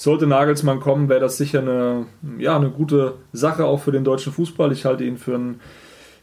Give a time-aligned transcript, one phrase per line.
[0.00, 2.06] sollte Nagelsmann kommen, wäre das sicher eine,
[2.38, 4.72] ja, eine gute Sache auch für den deutschen Fußball.
[4.72, 5.60] Ich halte ihn für einen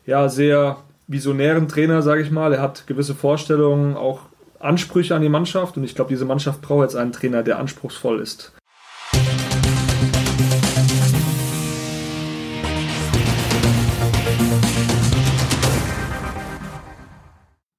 [0.08, 2.54] ja, sehr visionären Trainer, sage ich mal.
[2.54, 4.21] Er hat gewisse Vorstellungen, auch
[4.58, 8.20] Ansprüche an die Mannschaft und ich glaube, diese Mannschaft braucht jetzt einen Trainer, der anspruchsvoll
[8.20, 8.52] ist.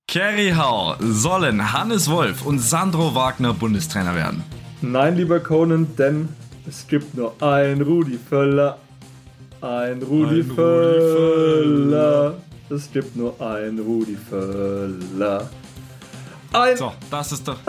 [0.07, 4.45] Kerry Hau sollen Hannes Wolf und Sandro Wagner Bundestrainer werden.
[4.81, 6.29] Nein, lieber Conan, denn
[6.69, 8.79] es gibt nur ein Rudi Völler.
[9.61, 11.65] Ein Rudi, ein Völler.
[11.65, 12.35] Rudi Völler.
[12.71, 15.51] Es gibt nur ein Rudi Völler.
[16.53, 17.59] Ein so, das ist doch.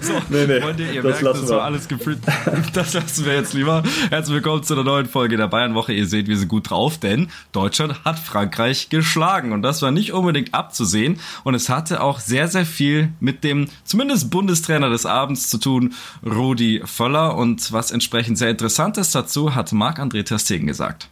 [0.00, 2.20] so, nee, nee, wollt ihr, das merkt, das war alles gefühlt.
[2.72, 3.82] Das lassen wir jetzt lieber.
[4.10, 5.92] Herzlich willkommen zu einer neuen Folge der Bayernwoche.
[5.92, 9.52] Ihr seht, wir sind gut drauf, denn Deutschland hat Frankreich geschlagen.
[9.52, 11.18] Und das war nicht unbedingt abzusehen.
[11.42, 15.94] Und es hatte auch sehr, sehr viel mit dem zumindest Bundestrainer des Abends zu tun,
[16.24, 17.36] Rudi Völler.
[17.36, 21.08] Und was entsprechend sehr interessant ist dazu, hat Marc-André Terstegen gesagt.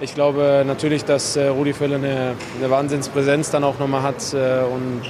[0.00, 4.34] Ich glaube natürlich, dass äh, Rudi Völler eine, eine Wahnsinnspräsenz dann auch nochmal hat.
[4.34, 5.02] Äh, und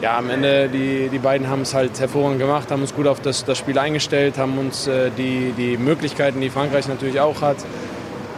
[0.00, 3.20] ja, am Ende, die, die beiden haben es halt hervorragend gemacht, haben uns gut auf
[3.20, 7.58] das, das Spiel eingestellt, haben uns äh, die, die Möglichkeiten, die Frankreich natürlich auch hat,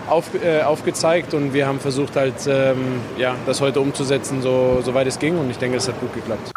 [0.09, 1.33] auf, äh, aufgezeigt.
[1.33, 5.39] Und wir haben versucht, halt, ähm, ja, das heute umzusetzen, so, so weit es ging.
[5.39, 6.54] Und ich denke, es hat gut geklappt.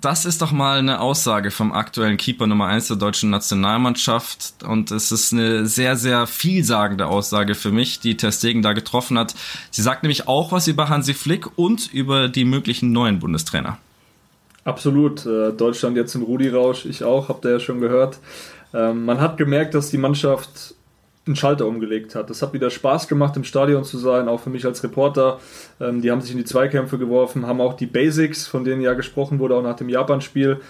[0.00, 4.62] Das ist doch mal eine Aussage vom aktuellen Keeper Nummer 1 der deutschen Nationalmannschaft.
[4.66, 9.18] Und es ist eine sehr, sehr vielsagende Aussage für mich, die Ter Stegen da getroffen
[9.18, 9.34] hat.
[9.70, 13.76] Sie sagt nämlich auch was über Hansi Flick und über die möglichen neuen Bundestrainer.
[14.64, 15.26] Absolut.
[15.26, 16.86] Äh, Deutschland jetzt im Rudi-Rausch.
[16.86, 18.18] Ich auch, habt ihr ja schon gehört.
[18.72, 20.74] Ähm, man hat gemerkt, dass die Mannschaft
[21.26, 22.30] einen Schalter umgelegt hat.
[22.30, 25.38] Das hat wieder Spaß gemacht, im Stadion zu sein, auch für mich als Reporter.
[25.80, 28.94] Ähm, die haben sich in die Zweikämpfe geworfen, haben auch die Basics, von denen ja
[28.94, 30.60] gesprochen wurde, auch nach dem Japan-Spiel,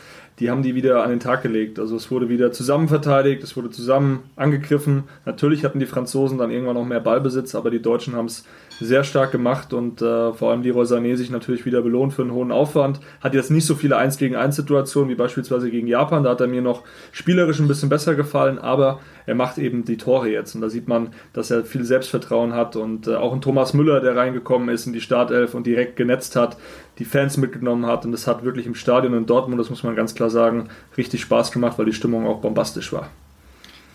[0.42, 1.78] die haben die wieder an den Tag gelegt.
[1.78, 5.04] Also es wurde wieder zusammen verteidigt, es wurde zusammen angegriffen.
[5.24, 8.44] Natürlich hatten die Franzosen dann irgendwann noch mehr Ballbesitz, aber die Deutschen haben es
[8.80, 12.32] sehr stark gemacht und äh, vor allem Leroy Sané sich natürlich wieder belohnt für einen
[12.32, 12.98] hohen Aufwand.
[13.20, 16.40] Hat jetzt nicht so viele 1 gegen 1 Situationen wie beispielsweise gegen Japan, da hat
[16.40, 16.82] er mir noch
[17.12, 20.88] spielerisch ein bisschen besser gefallen, aber er macht eben die Tore jetzt und da sieht
[20.88, 24.86] man, dass er viel Selbstvertrauen hat und äh, auch ein Thomas Müller, der reingekommen ist
[24.86, 26.56] in die Startelf und direkt genetzt hat,
[27.02, 29.96] die Fans mitgenommen hat und es hat wirklich im Stadion in Dortmund, das muss man
[29.96, 33.10] ganz klar sagen, richtig Spaß gemacht, weil die Stimmung auch bombastisch war.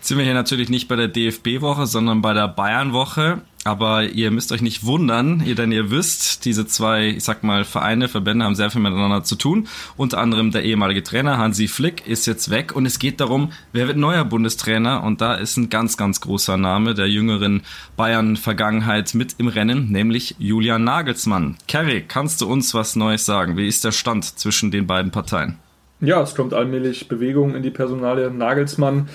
[0.08, 3.42] Sind wir hier natürlich nicht bei der DFB-Woche, sondern bei der Bayern-Woche.
[3.66, 7.66] Aber ihr müsst euch nicht wundern, ihr denn ihr wisst, diese zwei, ich sag mal,
[7.66, 9.68] Vereine, Verbände haben sehr viel miteinander zu tun.
[9.98, 13.88] Unter anderem der ehemalige Trainer Hansi Flick ist jetzt weg und es geht darum, wer
[13.88, 17.64] wird neuer Bundestrainer und da ist ein ganz, ganz großer Name der jüngeren
[17.98, 21.58] Bayern-Vergangenheit mit im Rennen, nämlich Julian Nagelsmann.
[21.68, 23.58] Kerry, kannst du uns was Neues sagen?
[23.58, 25.58] Wie ist der Stand zwischen den beiden Parteien?
[26.00, 29.10] Ja, es kommt allmählich Bewegung in die Personalie Nagelsmann.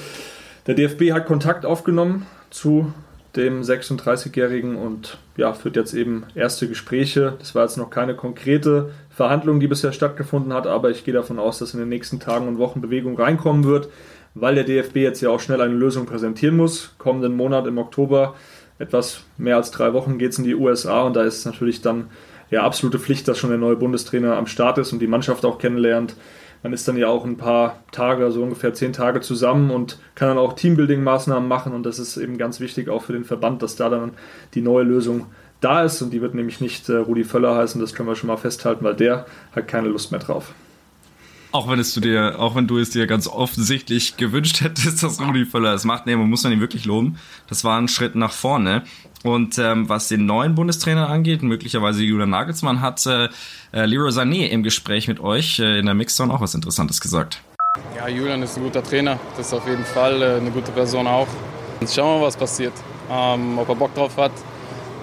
[0.67, 2.93] Der DFB hat Kontakt aufgenommen zu
[3.35, 7.35] dem 36-Jährigen und ja, führt jetzt eben erste Gespräche.
[7.41, 11.41] Das war jetzt noch keine konkrete Verhandlung, die bisher stattgefunden hat, aber ich gehe davon
[11.41, 13.89] aus, dass in den nächsten Tagen und Wochen Bewegung reinkommen wird,
[14.35, 16.95] weil der DFB jetzt ja auch schnell eine Lösung präsentieren muss.
[16.99, 18.37] Kommenden Monat im Oktober,
[18.79, 21.81] etwas mehr als drei Wochen, geht es in die USA und da ist es natürlich
[21.81, 22.09] dann
[22.51, 25.59] ja absolute Pflicht, dass schon der neue Bundestrainer am Start ist und die Mannschaft auch
[25.59, 26.15] kennenlernt.
[26.63, 30.29] Man ist dann ja auch ein paar Tage, also ungefähr zehn Tage zusammen und kann
[30.29, 33.77] dann auch Teambuilding-Maßnahmen machen und das ist eben ganz wichtig auch für den Verband, dass
[33.77, 34.13] da dann
[34.55, 35.27] die neue Lösung
[35.61, 38.29] da ist und die wird nämlich nicht äh, Rudi Völler heißen, das können wir schon
[38.29, 40.55] mal festhalten, weil der hat keine Lust mehr drauf.
[41.53, 45.21] Auch wenn es du dir, auch wenn du es dir ganz offensichtlich gewünscht hättest, dass
[45.21, 47.19] Rudi Völler es macht, nee, man muss man ihn wirklich loben.
[47.47, 48.85] Das war ein Schritt nach vorne.
[49.23, 53.29] Und ähm, was den neuen Bundestrainer angeht, möglicherweise Julian Nagelsmann, hat äh,
[53.73, 57.43] äh, Leroy Sané im Gespräch mit euch äh, in der Mixzone auch was Interessantes gesagt.
[57.97, 61.07] Ja, Julian ist ein guter Trainer, das ist auf jeden Fall äh, eine gute Person
[61.07, 61.29] auch.
[61.81, 62.73] Jetzt schauen wir mal, was passiert.
[63.11, 64.33] Ähm, ob er Bock drauf hat.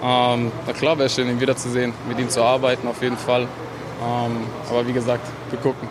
[0.02, 3.42] Ähm, na klar wäre schön, ihn wiederzusehen, mit ihm zu arbeiten, auf jeden Fall.
[3.42, 4.32] Ähm,
[4.68, 5.88] aber wie gesagt, wir gucken.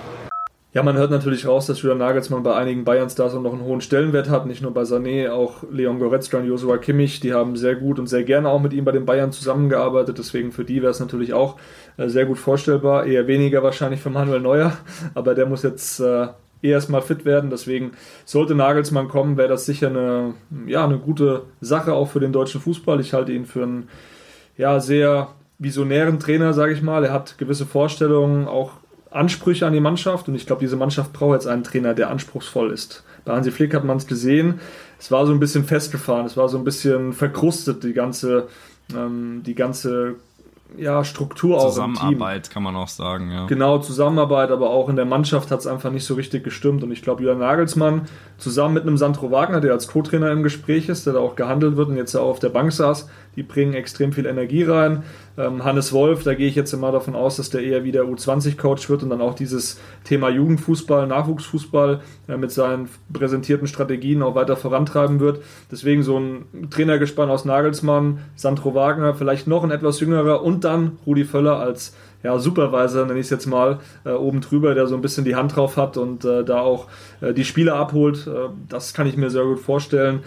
[0.72, 3.82] Ja, man hört natürlich raus, dass Julian Nagelsmann bei einigen Bayern-Stars auch noch einen hohen
[3.82, 4.46] Stellenwert hat.
[4.46, 7.20] Nicht nur bei Sané, auch Leon Goretzka und Joshua Kimmich.
[7.22, 10.20] Die haben sehr gut und sehr gerne auch mit ihm bei den Bayern zusammengearbeitet.
[10.20, 11.58] Deswegen für die wäre es natürlich auch
[11.98, 13.08] äh, sehr gut vorstellbar.
[13.08, 14.78] Eher weniger wahrscheinlich für Manuel Neuer,
[15.16, 16.28] aber der muss jetzt äh,
[16.62, 17.50] erstmal fit werden.
[17.50, 17.94] Deswegen
[18.26, 20.36] sollte Nagelsmann kommen, wäre das sicher eine,
[20.68, 23.00] ja, eine gute Sache auch für den deutschen Fußball.
[23.00, 23.90] Ich halte ihn für einen
[24.56, 27.06] ja, sehr visionären Trainer, sage ich mal.
[27.06, 28.74] Er hat gewisse Vorstellungen, auch
[29.12, 32.72] Ansprüche an die Mannschaft und ich glaube, diese Mannschaft braucht jetzt einen Trainer, der anspruchsvoll
[32.72, 33.04] ist.
[33.26, 34.60] Bei Hansi Flick hat man es gesehen,
[35.00, 38.48] es war so ein bisschen festgefahren, es war so ein bisschen verkrustet, die ganze,
[38.96, 40.16] ähm, die ganze
[40.78, 43.48] ja, Struktur auch Zusammenarbeit kann man auch sagen, ja.
[43.48, 46.84] Genau, Zusammenarbeit, aber auch in der Mannschaft hat es einfach nicht so richtig gestimmt.
[46.84, 48.08] Und ich glaube, Julian Nagelsmann
[48.38, 51.76] zusammen mit einem Sandro Wagner, der als Co-Trainer im Gespräch ist, der da auch gehandelt
[51.76, 55.04] wird und jetzt auch auf der Bank saß, die bringen extrem viel Energie rein.
[55.38, 58.90] Ähm, Hannes Wolf, da gehe ich jetzt immer davon aus, dass der eher wieder U20-Coach
[58.90, 64.56] wird und dann auch dieses Thema Jugendfußball, Nachwuchsfußball äh, mit seinen präsentierten Strategien auch weiter
[64.56, 65.42] vorantreiben wird.
[65.72, 70.98] Deswegen so ein Trainergespann aus Nagelsmann, Sandro Wagner, vielleicht noch ein etwas jüngerer und dann
[71.06, 71.94] Rudi Völler als
[72.24, 75.36] ja, Supervisor, nenne ich es jetzt mal, äh, oben drüber, der so ein bisschen die
[75.36, 76.88] Hand drauf hat und äh, da auch
[77.22, 78.28] äh, die Spieler abholt.
[78.28, 80.20] Äh, das kann ich mir sehr gut vorstellen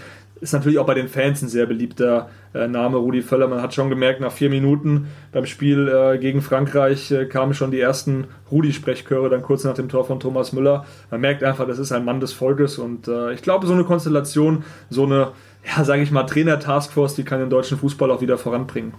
[0.43, 3.47] ist natürlich auch bei den Fans ein sehr beliebter äh, Name, Rudi Völler.
[3.47, 7.71] Man hat schon gemerkt, nach vier Minuten beim Spiel äh, gegen Frankreich äh, kamen schon
[7.71, 10.85] die ersten Rudi-Sprechchöre, dann kurz nach dem Tor von Thomas Müller.
[11.12, 13.85] Man merkt einfach, das ist ein Mann des Volkes und äh, ich glaube, so eine
[13.85, 15.31] Konstellation, so eine,
[15.65, 18.95] ja, sage ich mal, Trainer-Taskforce, die kann den deutschen Fußball auch wieder voranbringen.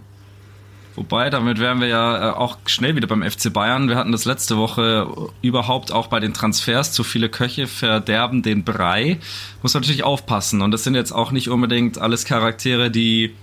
[0.95, 3.89] Wobei, damit wären wir ja äh, auch schnell wieder beim FC Bayern.
[3.89, 5.07] Wir hatten das letzte Woche
[5.41, 6.91] überhaupt auch bei den Transfers.
[6.91, 9.19] Zu viele Köche verderben den Brei.
[9.61, 10.61] Muss man natürlich aufpassen.
[10.61, 13.33] Und das sind jetzt auch nicht unbedingt alles Charaktere, die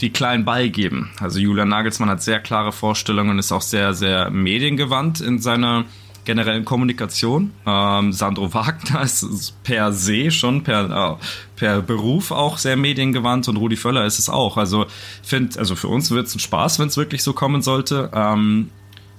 [0.00, 1.10] die kleinen Ball geben.
[1.20, 5.84] Also Julian Nagelsmann hat sehr klare Vorstellungen und ist auch sehr, sehr mediengewandt in seiner
[6.30, 7.50] generellen Kommunikation.
[7.66, 11.24] Ähm, Sandro Wagner ist per se schon per, äh,
[11.56, 14.56] per Beruf auch sehr mediengewandt und Rudi Völler ist es auch.
[14.56, 14.86] Also
[15.24, 18.12] finde, also für uns wird es ein Spaß, wenn es wirklich so kommen sollte.
[18.14, 18.70] Ähm,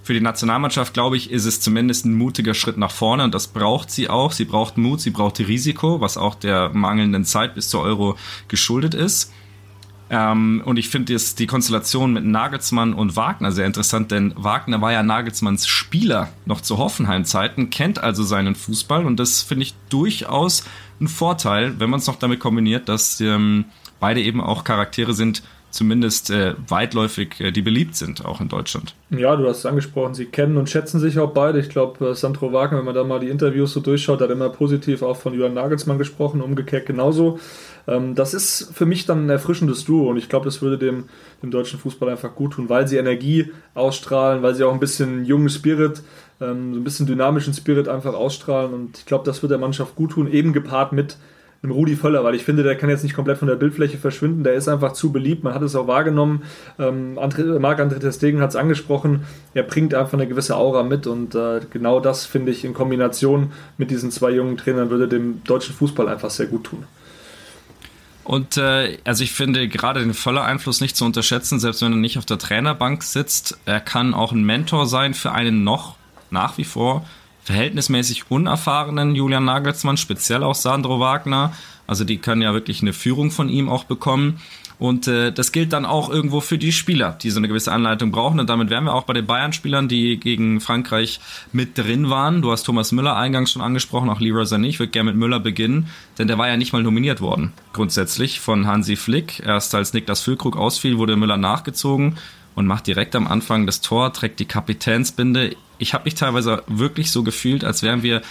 [0.04, 3.48] für die Nationalmannschaft, glaube ich, ist es zumindest ein mutiger Schritt nach vorne und das
[3.48, 4.32] braucht sie auch.
[4.32, 8.16] Sie braucht Mut, sie braucht Risiko, was auch der mangelnden Zeit bis zur Euro
[8.48, 9.34] geschuldet ist.
[10.14, 14.92] Ähm, und ich finde die Konstellation mit Nagelsmann und Wagner sehr interessant, denn Wagner war
[14.92, 20.66] ja Nagelsmanns Spieler noch zu Hoffenheim-Zeiten, kennt also seinen Fußball und das finde ich durchaus
[21.00, 23.64] ein Vorteil, wenn man es noch damit kombiniert, dass ähm,
[24.02, 28.94] beide eben auch Charaktere sind, zumindest äh, weitläufig, äh, die beliebt sind, auch in Deutschland.
[29.10, 31.60] Ja, du hast es angesprochen, sie kennen und schätzen sich auch beide.
[31.60, 34.50] Ich glaube, äh, Sandro Wagner, wenn man da mal die Interviews so durchschaut, hat immer
[34.50, 37.40] positiv auch von Julian Nagelsmann gesprochen, umgekehrt genauso.
[37.88, 41.06] Ähm, das ist für mich dann ein erfrischendes Duo und ich glaube, das würde dem,
[41.42, 45.26] dem deutschen Fußball einfach gut tun, weil sie Energie ausstrahlen, weil sie auch ein bisschen
[45.26, 46.02] jungen Spirit,
[46.40, 49.96] ähm, so ein bisschen dynamischen Spirit einfach ausstrahlen und ich glaube, das wird der Mannschaft
[49.96, 51.18] gut tun, eben gepaart mit
[51.64, 54.44] einem Rudi Völler, weil ich finde, der kann jetzt nicht komplett von der Bildfläche verschwinden,
[54.44, 56.42] der ist einfach zu beliebt, man hat es auch wahrgenommen,
[56.80, 61.60] ähm, Marc-André Testegen hat es angesprochen, er bringt einfach eine gewisse Aura mit und äh,
[61.70, 66.08] genau das finde ich in Kombination mit diesen zwei jungen Trainern würde dem deutschen Fußball
[66.08, 66.84] einfach sehr gut tun.
[68.24, 71.98] Und äh, also ich finde gerade den voller Einfluss nicht zu unterschätzen, selbst wenn er
[71.98, 73.58] nicht auf der Trainerbank sitzt.
[73.66, 75.96] Er kann auch ein Mentor sein für einen noch
[76.30, 77.06] nach wie vor
[77.44, 81.54] verhältnismäßig unerfahrenen Julian Nagelsmann, speziell auch Sandro Wagner.
[81.88, 84.40] Also die können ja wirklich eine Führung von ihm auch bekommen.
[84.82, 88.10] Und äh, das gilt dann auch irgendwo für die Spieler, die so eine gewisse Anleitung
[88.10, 88.40] brauchen.
[88.40, 91.20] Und damit wären wir auch bei den Bayern-Spielern, die gegen Frankreich
[91.52, 92.42] mit drin waren.
[92.42, 94.66] Du hast Thomas Müller eingangs schon angesprochen, auch Leroy Sané.
[94.66, 98.40] Ich würde gerne mit Müller beginnen, denn der war ja nicht mal nominiert worden, grundsätzlich
[98.40, 99.44] von Hansi Flick.
[99.46, 102.18] Erst als Niklas Füllkrug ausfiel, wurde Müller nachgezogen
[102.56, 105.56] und macht direkt am Anfang das Tor, trägt die Kapitänsbinde.
[105.78, 108.24] Ich habe mich teilweise wirklich so gefühlt, als wären wir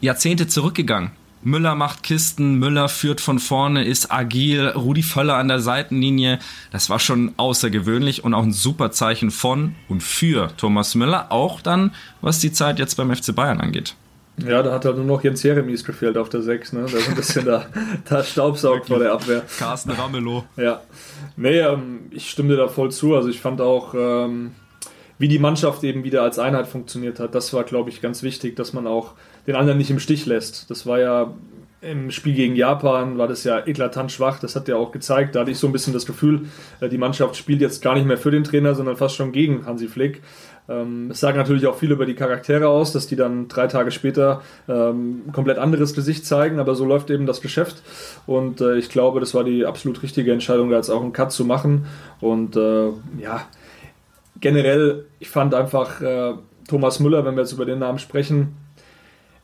[0.00, 1.10] Jahrzehnte zurückgegangen
[1.42, 6.38] Müller macht Kisten, Müller führt von vorne, ist agil, Rudi Völler an der Seitenlinie.
[6.72, 11.60] Das war schon außergewöhnlich und auch ein super Zeichen von und für Thomas Müller, auch
[11.60, 13.94] dann, was die Zeit jetzt beim FC Bayern angeht.
[14.46, 16.86] Ja, da hat halt nur noch Jens Jeremies gefehlt auf der 6, ne?
[16.86, 17.66] Der ist ein bisschen da,
[18.08, 19.42] da staubsaugt vor der Abwehr.
[19.58, 20.44] Carsten Ramelow.
[20.56, 20.82] Ja.
[21.36, 23.16] Nee, ähm, ich stimme dir da voll zu.
[23.16, 24.52] Also ich fand auch, ähm,
[25.18, 28.54] wie die Mannschaft eben wieder als Einheit funktioniert hat, das war, glaube ich, ganz wichtig,
[28.54, 29.14] dass man auch
[29.48, 30.70] den anderen nicht im Stich lässt.
[30.70, 31.34] Das war ja
[31.80, 35.34] im Spiel gegen Japan war das ja eklatant schwach, das hat ja auch gezeigt.
[35.34, 36.46] Da hatte ich so ein bisschen das Gefühl,
[36.80, 39.64] äh, die Mannschaft spielt jetzt gar nicht mehr für den Trainer, sondern fast schon gegen
[39.64, 40.22] Hansi Flick.
[40.68, 43.90] Ähm, es sagt natürlich auch viel über die Charaktere aus, dass die dann drei Tage
[43.90, 47.82] später ähm, komplett anderes Gesicht zeigen, aber so läuft eben das Geschäft.
[48.26, 51.32] Und äh, ich glaube, das war die absolut richtige Entscheidung, da jetzt auch einen Cut
[51.32, 51.86] zu machen.
[52.20, 52.88] Und äh,
[53.18, 53.46] ja,
[54.40, 56.34] generell, ich fand einfach äh,
[56.68, 58.56] Thomas Müller, wenn wir jetzt über den Namen sprechen,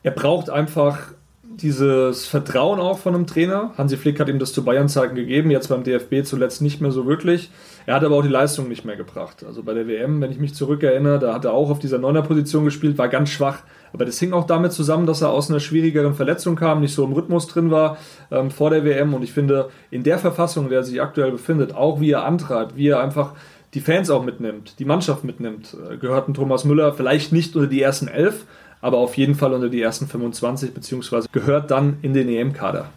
[0.05, 3.73] er braucht einfach dieses Vertrauen auch von einem Trainer.
[3.79, 7.07] Hansi Flick hat ihm das zu Bayern-Zeiten gegeben, jetzt beim DFB zuletzt nicht mehr so
[7.07, 7.51] wirklich.
[7.87, 9.45] Er hat aber auch die Leistung nicht mehr gebracht.
[9.47, 12.65] Also bei der WM, wenn ich mich zurückerinnere, da hat er auch auf dieser Neuner-Position
[12.65, 13.61] gespielt, war ganz schwach.
[13.93, 17.05] Aber das hing auch damit zusammen, dass er aus einer schwierigeren Verletzung kam, nicht so
[17.05, 17.97] im Rhythmus drin war
[18.31, 19.15] ähm, vor der WM.
[19.15, 22.25] Und ich finde, in der Verfassung, in der er sich aktuell befindet, auch wie er
[22.25, 23.33] antreibt, wie er einfach
[23.75, 27.69] die Fans auch mitnimmt, die Mannschaft mitnimmt, äh, gehört ein Thomas Müller vielleicht nicht unter
[27.69, 28.45] die ersten elf,
[28.85, 32.91] aber auf jeden Fall unter die ersten 25, beziehungsweise gehört dann in den EM-Kader.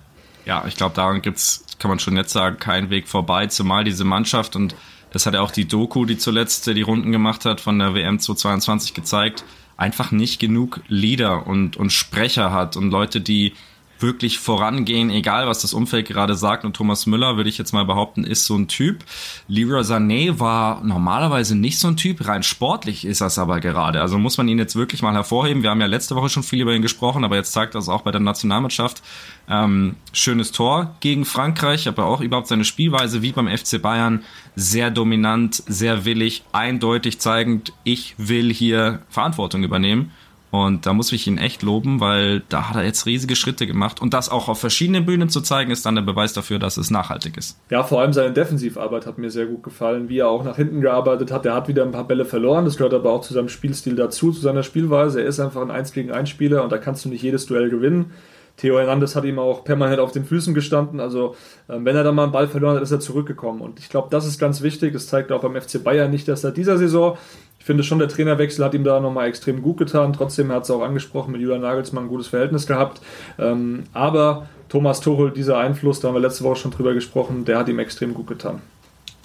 [0.46, 4.04] Ja, ich glaube, daran gibt's, kann man schon jetzt sagen, keinen Weg vorbei, zumal diese
[4.04, 4.76] Mannschaft und
[5.12, 8.20] das hat ja auch die Doku, die zuletzt die Runden gemacht hat, von der WM
[8.20, 9.46] 2022 gezeigt,
[9.78, 13.54] einfach nicht genug Leader und, und Sprecher hat und Leute, die
[14.02, 16.66] wirklich vorangehen, egal was das Umfeld gerade sagt.
[16.66, 19.04] Und Thomas Müller, würde ich jetzt mal behaupten, ist so ein Typ.
[19.48, 24.02] Leroy Sané war normalerweise nicht so ein Typ, rein sportlich ist das aber gerade.
[24.02, 25.64] Also muss man ihn jetzt wirklich mal hervorheben.
[25.64, 28.02] Wir haben ja letzte Woche schon viel über ihn gesprochen, aber jetzt zeigt das auch
[28.02, 29.02] bei der Nationalmannschaft.
[29.50, 34.24] Ähm, schönes Tor gegen Frankreich, aber auch überhaupt seine Spielweise wie beim FC Bayern
[34.56, 40.12] sehr dominant, sehr willig, eindeutig zeigend, ich will hier Verantwortung übernehmen.
[40.50, 44.02] Und da muss ich ihn echt loben, weil da hat er jetzt riesige Schritte gemacht.
[44.02, 46.90] Und das auch auf verschiedenen Bühnen zu zeigen, ist dann der Beweis dafür, dass es
[46.90, 47.60] nachhaltig ist.
[47.70, 50.80] Ja, vor allem seine Defensivarbeit hat mir sehr gut gefallen, wie er auch nach hinten
[50.80, 51.46] gearbeitet hat.
[51.46, 52.64] Er hat wieder ein paar Bälle verloren.
[52.64, 55.22] Das gehört aber auch zu seinem Spielstil dazu, zu seiner Spielweise.
[55.22, 57.70] Er ist einfach ein 1 gegen 1 Spieler und da kannst du nicht jedes Duell
[57.70, 58.14] gewinnen.
[58.58, 61.00] Theo Hernandez hat ihm auch permanent auf den Füßen gestanden.
[61.00, 61.36] Also,
[61.70, 63.62] ähm, wenn er dann mal einen Ball verloren hat, ist er zurückgekommen.
[63.62, 64.94] Und ich glaube, das ist ganz wichtig.
[64.94, 67.18] Das zeigt auch beim FC Bayern nicht, dass er dieser Saison
[67.66, 70.14] finde schon, der Trainerwechsel hat ihm da nochmal extrem gut getan.
[70.14, 73.02] Trotzdem hat es auch angesprochen, mit Julian Nagelsmann ein gutes Verhältnis gehabt.
[73.38, 77.60] Ähm, aber Thomas Tuchel, dieser Einfluss, da haben wir letzte Woche schon drüber gesprochen, der
[77.60, 78.62] hat ihm extrem gut getan.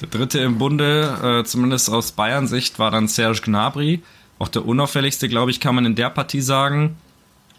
[0.01, 4.03] Der dritte im Bunde, äh, zumindest aus Bayern-Sicht, war dann Serge Gnabry.
[4.39, 6.97] Auch der unauffälligste, glaube ich, kann man in der Partie sagen.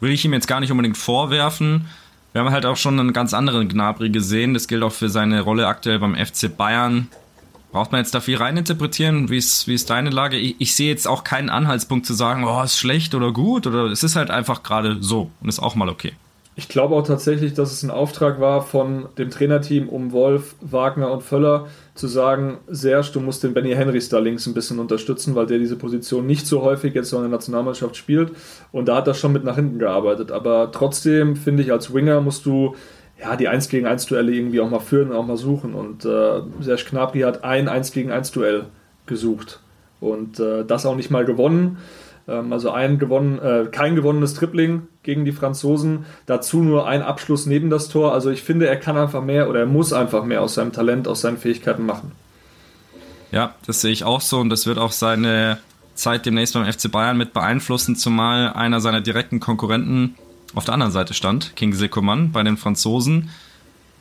[0.02, 1.88] Will ich ihm jetzt gar nicht unbedingt vorwerfen.
[2.34, 4.54] Wir haben halt auch schon einen ganz anderen Gnabry gesehen.
[4.54, 7.08] Das gilt auch für seine Rolle aktuell beim FC Bayern.
[7.74, 9.32] Braucht man jetzt da viel reininterpretieren?
[9.32, 10.38] Wie ist, wie ist deine Lage?
[10.38, 13.86] Ich, ich sehe jetzt auch keinen Anhaltspunkt zu sagen, oh, ist schlecht oder gut oder
[13.86, 16.14] es ist halt einfach gerade so und ist auch mal okay.
[16.56, 21.12] Ich glaube auch tatsächlich, dass es ein Auftrag war von dem Trainerteam um Wolf, Wagner
[21.12, 21.66] und Völler
[21.96, 25.58] zu sagen, Serge, du musst den Benny Henrys da links ein bisschen unterstützen, weil der
[25.58, 28.34] diese Position nicht so häufig jetzt so in der Nationalmannschaft spielt.
[28.72, 30.32] Und da hat er schon mit nach hinten gearbeitet.
[30.32, 32.76] Aber trotzdem finde ich, als Winger musst du
[33.24, 35.74] ja, die 1 gegen 1 Duelle irgendwie auch mal führen und auch mal suchen.
[35.74, 38.66] Und äh, Serge Gnabry hat ein 1 gegen 1 Duell
[39.06, 39.62] gesucht
[40.02, 41.78] und äh, das auch nicht mal gewonnen.
[42.28, 47.46] Ähm, also ein gewonnen, äh, kein gewonnenes Tripling gegen die Franzosen, dazu nur ein Abschluss
[47.46, 48.14] neben das Tor.
[48.14, 51.08] Also ich finde, er kann einfach mehr oder er muss einfach mehr aus seinem Talent,
[51.08, 52.12] aus seinen Fähigkeiten machen.
[53.32, 55.60] Ja, das sehe ich auch so und das wird auch seine
[55.96, 60.16] Zeit demnächst beim FC Bayern mit beeinflussen, zumal einer seiner direkten Konkurrenten
[60.56, 63.30] auf der anderen Seite stand, Kingsley Coman bei den Franzosen.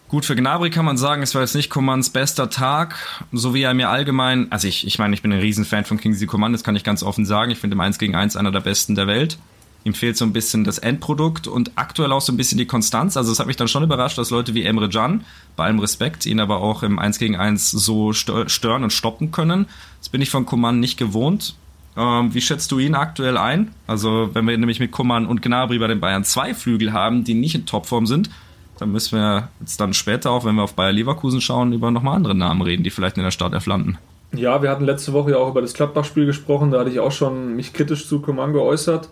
[0.08, 3.62] Gut, für Gnabry kann man sagen, es war jetzt nicht Comans bester Tag, so wie
[3.62, 6.62] er mir allgemein, also ich, ich meine, ich bin ein Riesenfan von Kingsley Coman, das
[6.62, 7.50] kann ich ganz offen sagen.
[7.50, 9.38] Ich finde im 1 gegen 1 einer der besten der Welt.
[9.84, 13.16] Ihm fehlt so ein bisschen das Endprodukt und aktuell auch so ein bisschen die Konstanz.
[13.16, 15.24] Also es hat mich dann schon überrascht, dass Leute wie Emre Can,
[15.56, 19.66] bei allem Respekt, ihn aber auch im 1 gegen 1 so stören und stoppen können.
[19.98, 21.54] Das bin ich von Coman nicht gewohnt.
[21.96, 23.72] Ähm, wie schätzt du ihn aktuell ein?
[23.86, 27.34] Also, wenn wir nämlich mit Kummern und Gnabry bei den Bayern zwei Flügel haben, die
[27.34, 28.30] nicht in Topform sind,
[28.78, 32.16] dann müssen wir jetzt dann später auch, wenn wir auf Bayer Leverkusen schauen, über nochmal
[32.16, 33.98] andere Namen reden, die vielleicht in der Startelf landen.
[34.34, 37.12] Ja, wir hatten letzte Woche ja auch über das Gladbach-Spiel gesprochen, da hatte ich auch
[37.12, 39.10] schon mich kritisch zu Coman geäußert.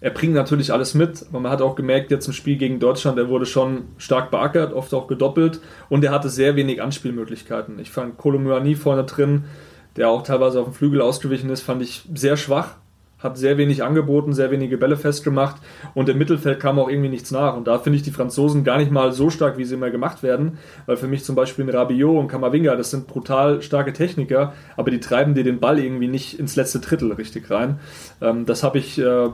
[0.00, 3.18] Er bringt natürlich alles mit, aber man hat auch gemerkt, jetzt im Spiel gegen Deutschland,
[3.18, 5.60] er wurde schon stark beackert, oft auch gedoppelt
[5.90, 7.78] und er hatte sehr wenig Anspielmöglichkeiten.
[7.80, 9.44] Ich fand Kolomyani vorne drin,
[9.96, 12.74] der auch teilweise auf dem Flügel ausgewichen ist, fand ich sehr schwach.
[13.18, 15.56] Hat sehr wenig angeboten, sehr wenige Bälle festgemacht
[15.92, 17.54] und im Mittelfeld kam auch irgendwie nichts nach.
[17.54, 20.22] Und da finde ich die Franzosen gar nicht mal so stark, wie sie immer gemacht
[20.22, 20.56] werden,
[20.86, 24.90] weil für mich zum Beispiel ein Rabiot und Kamavinga, das sind brutal starke Techniker, aber
[24.90, 27.78] die treiben dir den Ball irgendwie nicht ins letzte Drittel richtig rein.
[28.22, 29.28] Ähm, das habe ich äh,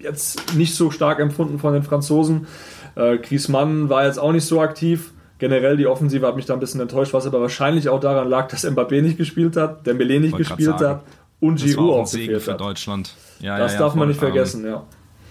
[0.00, 2.46] jetzt nicht so stark empfunden von den Franzosen.
[2.94, 5.13] Äh, Griezmann war jetzt auch nicht so aktiv
[5.44, 8.48] generell die Offensive hat mich da ein bisschen enttäuscht, was aber wahrscheinlich auch daran lag,
[8.48, 11.02] dass Mbappé nicht gespielt hat, Dembélé nicht gespielt hat
[11.38, 12.60] und Giroud auch, gefehlt für hat.
[12.60, 13.14] Deutschland.
[13.40, 14.84] Ja, das ja, darf man nicht vergessen, ja.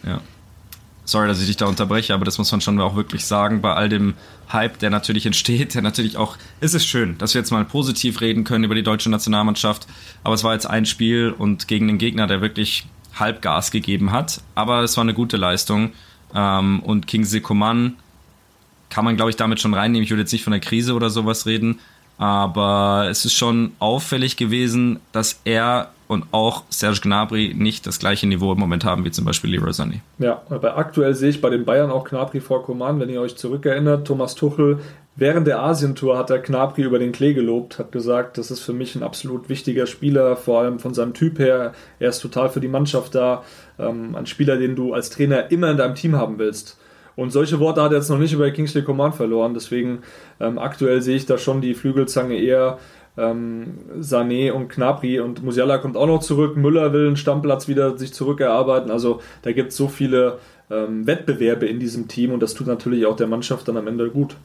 [0.05, 0.21] Ja.
[1.03, 3.73] Sorry, dass ich dich da unterbreche, aber das muss man schon auch wirklich sagen, bei
[3.73, 4.13] all dem
[4.51, 8.21] Hype, der natürlich entsteht, der natürlich auch, es ist schön, dass wir jetzt mal positiv
[8.21, 9.87] reden können über die deutsche Nationalmannschaft,
[10.23, 14.41] aber es war jetzt ein Spiel und gegen den Gegner, der wirklich Halbgas gegeben hat,
[14.53, 15.93] aber es war eine gute Leistung
[16.35, 17.95] ähm, und Kingsley Coman
[18.93, 20.03] kann man, glaube ich, damit schon reinnehmen.
[20.03, 21.79] Ich würde jetzt nicht von der Krise oder sowas reden,
[22.17, 28.27] aber es ist schon auffällig gewesen, dass er und auch Serge Gnabry nicht das gleiche
[28.27, 30.01] Niveau im Moment haben wie zum Beispiel Leroy Sané.
[30.19, 33.35] Ja, aber aktuell sehe ich bei den Bayern auch Gnabry vor Coman, wenn ihr euch
[33.35, 34.05] zurückerinnert.
[34.05, 34.79] Thomas Tuchel
[35.15, 38.73] Während der Asientour hat er Gnabry über den Klee gelobt, hat gesagt, das ist für
[38.73, 41.73] mich ein absolut wichtiger Spieler, vor allem von seinem Typ her.
[41.99, 43.43] Er ist total für die Mannschaft da.
[43.77, 46.79] Ähm, ein Spieler, den du als Trainer immer in deinem Team haben willst.
[47.15, 49.53] Und solche Worte hat er jetzt noch nicht über Kingsley Coman verloren.
[49.53, 49.99] Deswegen
[50.39, 52.79] ähm, aktuell sehe ich da schon die Flügelzange eher
[53.17, 55.19] ähm, Sané und Knapri.
[55.19, 56.57] Und Musiala kommt auch noch zurück.
[56.57, 58.91] Müller will einen Stammplatz wieder sich zurückerarbeiten.
[58.91, 60.39] Also da gibt es so viele
[60.71, 64.09] ähm, Wettbewerbe in diesem Team und das tut natürlich auch der Mannschaft dann am Ende
[64.09, 64.35] gut.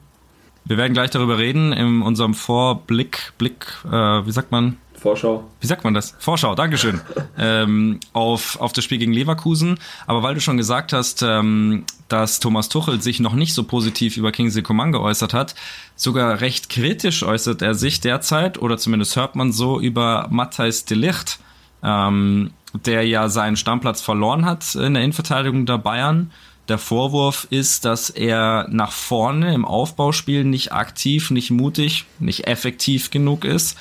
[0.64, 4.76] Wir werden gleich darüber reden in unserem Vorblick, Blick, äh, wie sagt man?
[4.98, 5.44] Vorschau.
[5.60, 6.14] Wie sagt man das?
[6.18, 7.00] Vorschau, Dankeschön.
[7.38, 9.78] ähm, auf, auf das Spiel gegen Leverkusen.
[10.06, 14.16] Aber weil du schon gesagt hast, ähm, dass Thomas Tuchel sich noch nicht so positiv
[14.16, 15.54] über Kingsley Coman geäußert hat,
[15.94, 20.96] sogar recht kritisch äußert er sich derzeit, oder zumindest hört man so, über Matthijs de
[20.96, 21.38] Licht,
[21.82, 26.30] ähm, der ja seinen Stammplatz verloren hat in der Innenverteidigung der Bayern.
[26.68, 33.10] Der Vorwurf ist, dass er nach vorne im Aufbauspiel nicht aktiv, nicht mutig, nicht effektiv
[33.10, 33.78] genug ist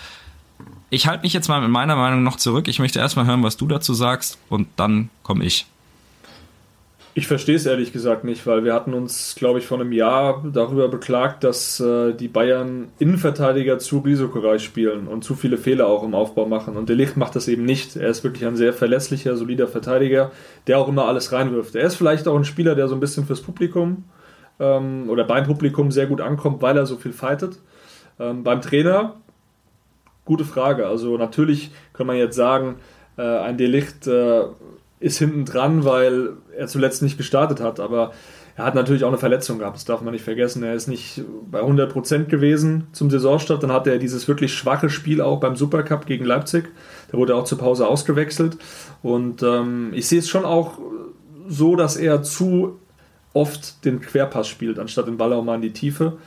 [0.90, 2.68] ich halte mich jetzt mal mit meiner Meinung noch zurück.
[2.68, 5.68] Ich möchte erstmal hören, was du dazu sagst und dann komme ich.
[7.14, 10.46] Ich verstehe es ehrlich gesagt nicht, weil wir hatten uns, glaube ich, vor einem Jahr
[10.54, 16.04] darüber beklagt, dass äh, die Bayern Innenverteidiger zu risikoreich spielen und zu viele Fehler auch
[16.04, 16.78] im Aufbau machen.
[16.78, 17.96] Und der Licht macht das eben nicht.
[17.96, 20.32] Er ist wirklich ein sehr verlässlicher, solider Verteidiger,
[20.68, 21.74] der auch immer alles reinwirft.
[21.74, 24.04] Er ist vielleicht auch ein Spieler, der so ein bisschen fürs Publikum
[24.60, 27.58] ähm, oder beim Publikum sehr gut ankommt, weil er so viel fightet.
[28.20, 29.16] Ähm, beim Trainer
[30.28, 30.86] gute Frage.
[30.86, 32.76] Also natürlich kann man jetzt sagen,
[33.18, 34.44] äh, ein Delicht äh,
[35.00, 38.12] ist hinten dran, weil er zuletzt nicht gestartet hat, aber
[38.56, 40.64] er hat natürlich auch eine Verletzung gehabt, das darf man nicht vergessen.
[40.64, 45.22] Er ist nicht bei 100% gewesen zum Saisonstart, dann hatte er dieses wirklich schwache Spiel
[45.22, 46.70] auch beim Supercup gegen Leipzig,
[47.12, 48.58] da wurde er auch zur Pause ausgewechselt
[49.04, 50.80] und ähm, ich sehe es schon auch
[51.48, 52.80] so, dass er zu
[53.34, 56.18] oft den Querpass spielt, anstatt den Ball auch mal in die Tiefe.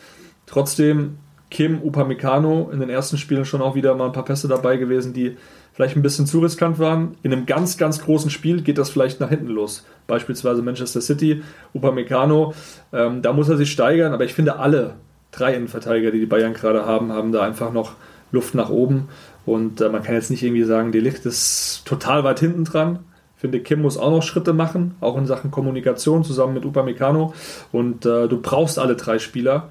[0.47, 1.19] Trotzdem
[1.51, 5.13] Kim Upamecano in den ersten Spielen schon auch wieder mal ein paar Pässe dabei gewesen,
[5.13, 5.37] die
[5.73, 7.17] vielleicht ein bisschen zu riskant waren.
[7.23, 9.85] In einem ganz, ganz großen Spiel geht das vielleicht nach hinten los.
[10.07, 11.43] Beispielsweise Manchester City,
[11.75, 12.55] Upamecano,
[12.93, 14.95] ähm, da muss er sich steigern, aber ich finde alle
[15.33, 17.93] drei Innenverteidiger, die die Bayern gerade haben, haben da einfach noch
[18.33, 19.09] Luft nach oben.
[19.47, 23.01] Und äh, man kann jetzt nicht irgendwie sagen, die Licht ist total weit hinten dran.
[23.37, 27.33] Ich finde, Kim muss auch noch Schritte machen, auch in Sachen Kommunikation zusammen mit Upamecano.
[27.73, 29.71] Und äh, du brauchst alle drei Spieler.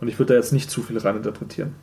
[0.00, 1.74] Und ich würde da jetzt nicht zu viel reininterpretieren.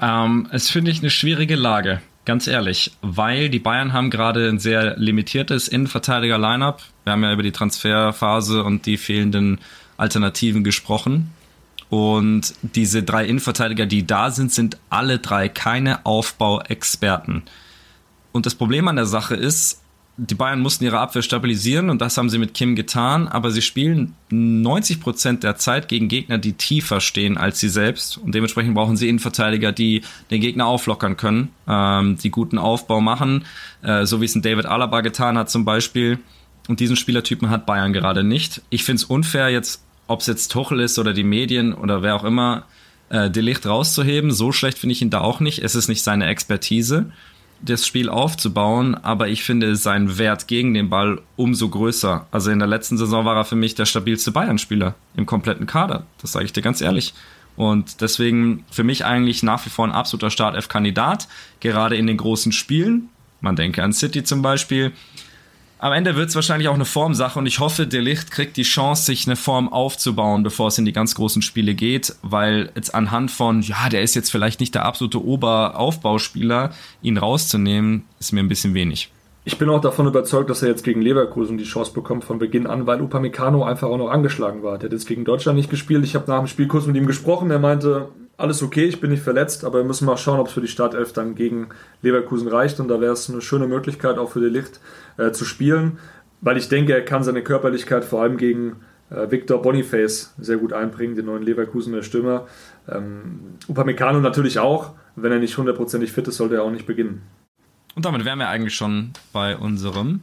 [0.00, 4.58] Ähm, es finde ich eine schwierige Lage, ganz ehrlich, weil die Bayern haben gerade ein
[4.58, 6.82] sehr limitiertes Innenverteidiger-Line-Up.
[7.04, 9.58] Wir haben ja über die Transferphase und die fehlenden
[9.96, 11.32] Alternativen gesprochen.
[11.88, 17.44] Und diese drei Innenverteidiger, die da sind, sind alle drei keine Aufbauexperten.
[18.32, 19.80] Und das Problem an der Sache ist,
[20.18, 23.60] die Bayern mussten ihre Abwehr stabilisieren und das haben sie mit Kim getan, aber sie
[23.60, 28.74] spielen 90 Prozent der Zeit gegen Gegner, die tiefer stehen als sie selbst und dementsprechend
[28.74, 33.44] brauchen sie Innenverteidiger, die den Gegner auflockern können, ähm, die guten Aufbau machen,
[33.82, 36.18] äh, so wie es ein David Alaba getan hat zum Beispiel.
[36.68, 38.62] Und diesen Spielertypen hat Bayern gerade nicht.
[38.70, 42.16] Ich finde es unfair, jetzt, ob es jetzt Tuchel ist oder die Medien oder wer
[42.16, 42.64] auch immer,
[43.08, 44.32] äh, Delicht rauszuheben.
[44.32, 45.60] So schlecht finde ich ihn da auch nicht.
[45.60, 47.12] Es ist nicht seine Expertise
[47.60, 52.26] das Spiel aufzubauen, aber ich finde seinen Wert gegen den Ball umso größer.
[52.30, 56.06] Also in der letzten Saison war er für mich der stabilste Bayern-Spieler im kompletten Kader.
[56.20, 57.14] Das sage ich dir ganz ehrlich.
[57.56, 61.26] Und deswegen für mich eigentlich nach wie vor ein absoluter Startelf-Kandidat,
[61.60, 63.08] gerade in den großen Spielen.
[63.40, 64.92] Man denke an City zum Beispiel
[65.78, 68.62] am Ende wird es wahrscheinlich auch eine Formsache und ich hoffe, der Licht kriegt die
[68.62, 72.94] Chance, sich eine Form aufzubauen, bevor es in die ganz großen Spiele geht, weil jetzt
[72.94, 76.70] anhand von, ja, der ist jetzt vielleicht nicht der absolute Oberaufbauspieler,
[77.02, 79.10] ihn rauszunehmen, ist mir ein bisschen wenig.
[79.44, 82.66] Ich bin auch davon überzeugt, dass er jetzt gegen Leverkusen die Chance bekommt von Beginn
[82.66, 84.78] an, weil Upamecano einfach auch noch angeschlagen war.
[84.78, 86.04] Der hat jetzt gegen Deutschland nicht gespielt.
[86.04, 87.48] Ich habe nach dem Spiel kurz mit ihm gesprochen.
[87.52, 88.08] Er meinte,
[88.38, 90.68] alles okay, ich bin nicht verletzt, aber wir müssen mal schauen, ob es für die
[90.68, 91.68] Startelf dann gegen
[92.02, 92.80] Leverkusen reicht.
[92.80, 94.80] Und da wäre es eine schöne Möglichkeit auch für die Licht
[95.16, 95.98] äh, zu spielen,
[96.40, 98.76] weil ich denke, er kann seine Körperlichkeit vor allem gegen
[99.10, 102.46] äh, Victor Boniface sehr gut einbringen, den neuen Leverkusener Stürmer.
[102.88, 104.92] Ähm, Upamecano natürlich auch.
[105.14, 107.22] Wenn er nicht hundertprozentig fit ist, sollte er auch nicht beginnen.
[107.94, 110.20] Und damit wären wir eigentlich schon bei unserem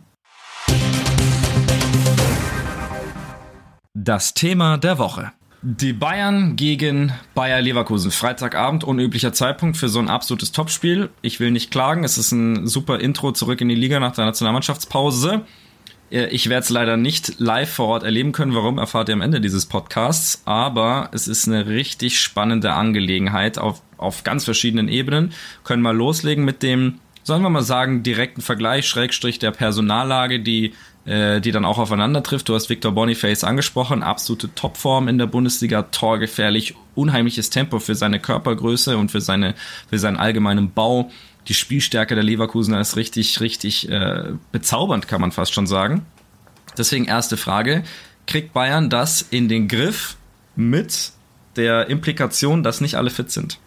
[3.95, 5.31] Das Thema der Woche.
[5.65, 8.11] Die Bayern gegen Bayer Leverkusen.
[8.11, 11.07] Freitagabend, unüblicher Zeitpunkt für so ein absolutes Topspiel.
[11.21, 14.25] Ich will nicht klagen, es ist ein super Intro zurück in die Liga nach der
[14.25, 15.45] Nationalmannschaftspause.
[16.11, 18.53] Äh, ich werde es leider nicht live vor Ort erleben können.
[18.53, 20.41] Warum erfahrt ihr am Ende dieses Podcasts?
[20.43, 25.31] Aber es ist eine richtig spannende Angelegenheit auf, auf ganz verschiedenen Ebenen.
[25.63, 30.73] Können mal loslegen mit dem, sollen wir mal sagen, direkten Vergleich, Schrägstrich der Personallage, die
[31.05, 32.47] äh, die dann auch aufeinander trifft.
[32.47, 38.21] Du hast Victor Boniface angesprochen, absolute Topform in der Bundesliga, torgefährlich, unheimliches Tempo für seine
[38.21, 39.53] Körpergröße und für, seine,
[39.89, 41.11] für seinen allgemeinen Bau.
[41.49, 46.05] Die Spielstärke der Leverkusener ist richtig, richtig äh, bezaubernd, kann man fast schon sagen.
[46.77, 47.83] Deswegen erste Frage,
[48.25, 50.15] kriegt Bayern das in den Griff
[50.55, 51.11] mit
[51.57, 53.59] der Implikation, dass nicht alle fit sind?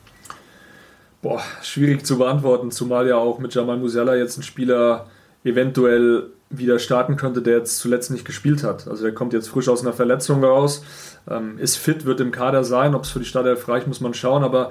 [1.23, 5.07] Boah, schwierig zu beantworten, zumal ja auch mit Jamal Musiala jetzt ein Spieler
[5.45, 8.87] eventuell wieder starten könnte, der jetzt zuletzt nicht gespielt hat.
[8.87, 10.85] Also der kommt jetzt frisch aus einer Verletzung raus,
[11.29, 12.95] ähm, ist fit, wird im Kader sein.
[12.95, 14.45] Ob es für die Startelf reicht, muss man schauen.
[14.45, 14.71] Aber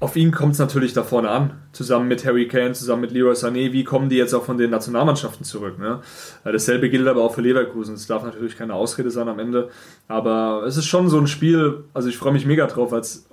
[0.00, 1.52] auf ihn kommt es natürlich da vorne an.
[1.72, 3.72] Zusammen mit Harry Kane, zusammen mit Leroy Sané.
[3.72, 5.78] Wie kommen die jetzt auch von den Nationalmannschaften zurück?
[5.78, 6.00] Ne?
[6.42, 7.94] Dasselbe gilt aber auch für Leverkusen.
[7.94, 9.70] Es darf natürlich keine Ausrede sein am Ende.
[10.08, 13.26] Aber es ist schon so ein Spiel, also ich freue mich mega drauf, weil es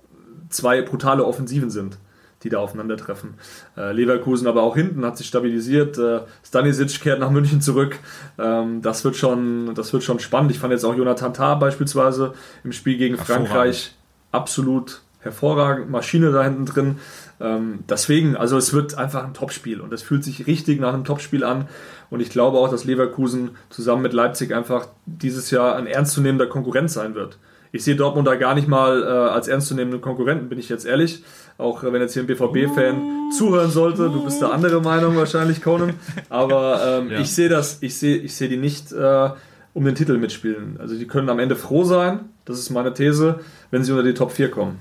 [0.49, 1.97] zwei brutale Offensiven sind,
[2.43, 3.35] die da aufeinandertreffen.
[3.77, 5.97] Äh, Leverkusen aber auch hinten hat sich stabilisiert.
[5.97, 7.99] Äh, Stanisic kehrt nach München zurück.
[8.37, 10.51] Ähm, das, wird schon, das wird schon spannend.
[10.51, 13.95] Ich fand jetzt auch Jonathan Tah beispielsweise im Spiel gegen Frankreich
[14.31, 16.99] absolut hervorragend, Maschine da hinten drin.
[17.39, 21.05] Ähm, deswegen, also es wird einfach ein Topspiel und es fühlt sich richtig nach einem
[21.05, 21.67] Topspiel an.
[22.09, 26.91] Und ich glaube auch, dass Leverkusen zusammen mit Leipzig einfach dieses Jahr ein ernstzunehmender Konkurrent
[26.91, 27.37] sein wird.
[27.71, 31.23] Ich sehe Dortmund da gar nicht mal äh, als ernstzunehmenden Konkurrenten, bin ich jetzt ehrlich.
[31.57, 35.61] Auch äh, wenn jetzt hier ein BVB-Fan zuhören sollte, du bist der andere Meinung wahrscheinlich,
[35.61, 35.93] Conan.
[36.29, 37.19] Aber ähm, ja.
[37.19, 39.29] ich sehe das, ich sehe, ich sehe die nicht äh,
[39.73, 40.77] um den Titel mitspielen.
[40.79, 44.13] Also die können am Ende froh sein, das ist meine These, wenn sie unter die
[44.13, 44.79] Top 4 kommen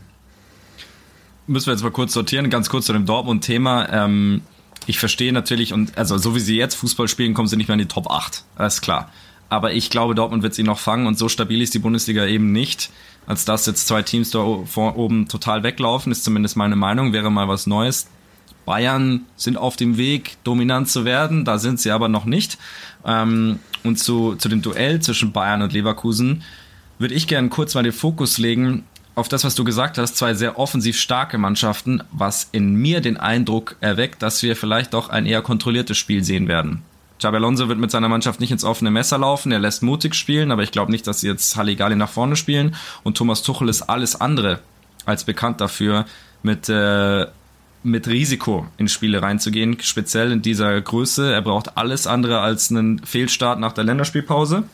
[1.51, 3.89] müssen wir jetzt mal kurz sortieren, ganz kurz zu dem Dortmund-Thema.
[3.93, 4.43] Ähm,
[4.87, 7.75] ich verstehe natürlich, und also so wie sie jetzt Fußball spielen, kommen sie nicht mehr
[7.75, 8.45] in die Top 8.
[8.57, 9.11] Das ist klar.
[9.51, 12.53] Aber ich glaube, Dortmund wird sie noch fangen und so stabil ist die Bundesliga eben
[12.53, 12.91] nicht,
[13.27, 17.49] als dass jetzt zwei Teams da oben total weglaufen, ist zumindest meine Meinung, wäre mal
[17.49, 18.09] was Neues.
[18.65, 22.59] Bayern sind auf dem Weg, dominant zu werden, da sind sie aber noch nicht.
[23.05, 26.43] Ähm, und zu, zu dem Duell zwischen Bayern und Leverkusen
[26.99, 28.85] würde ich gerne kurz mal den Fokus legen
[29.17, 33.17] auf das, was du gesagt hast, zwei sehr offensiv starke Mannschaften, was in mir den
[33.17, 36.83] Eindruck erweckt, dass wir vielleicht doch ein eher kontrolliertes Spiel sehen werden.
[37.21, 40.51] Xabi Alonso wird mit seiner Mannschaft nicht ins offene Messer laufen, er lässt mutig spielen,
[40.51, 43.83] aber ich glaube nicht, dass sie jetzt Halligalli nach vorne spielen und Thomas Tuchel ist
[43.83, 44.61] alles andere
[45.05, 46.07] als bekannt dafür,
[46.43, 47.27] mit, äh,
[47.83, 51.33] mit Risiko in Spiele reinzugehen, speziell in dieser Größe.
[51.33, 54.65] Er braucht alles andere als einen Fehlstart nach der Länderspielpause.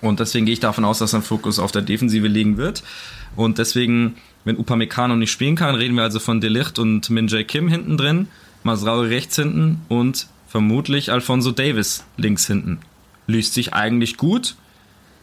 [0.00, 2.82] Und deswegen gehe ich davon aus, dass er Fokus auf der Defensive legen wird.
[3.36, 7.44] Und deswegen, wenn Upamecano nicht spielen kann, reden wir also von Delicht und Min Jae
[7.44, 8.28] Kim hinten drin,
[8.62, 12.80] Masraui rechts hinten und vermutlich Alfonso Davis links hinten.
[13.28, 14.56] Liest sich eigentlich gut.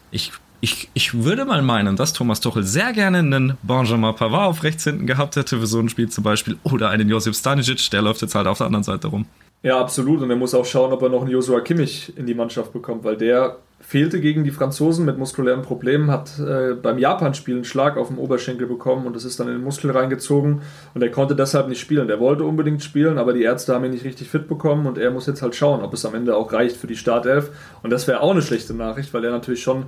[0.10, 4.64] Ich, ich, ich würde mal meinen, dass Thomas Tuchel sehr gerne einen Benjamin Pavard auf
[4.64, 8.02] rechts hinten gehabt hätte für so ein Spiel zum Beispiel oder einen Josip Stanisic, der
[8.02, 9.26] läuft jetzt halt auf der anderen Seite rum.
[9.64, 10.22] Ja, absolut.
[10.22, 13.04] Und er muss auch schauen, ob er noch einen Joshua Kimmich in die Mannschaft bekommt,
[13.04, 17.96] weil der fehlte gegen die Franzosen mit muskulären Problemen, hat äh, beim Japan-Spiel einen Schlag
[17.96, 20.62] auf dem Oberschenkel bekommen und das ist dann in den Muskel reingezogen
[20.94, 22.08] und er konnte deshalb nicht spielen.
[22.08, 25.12] Der wollte unbedingt spielen, aber die Ärzte haben ihn nicht richtig fit bekommen und er
[25.12, 27.52] muss jetzt halt schauen, ob es am Ende auch reicht für die Startelf.
[27.84, 29.86] Und das wäre auch eine schlechte Nachricht, weil er natürlich schon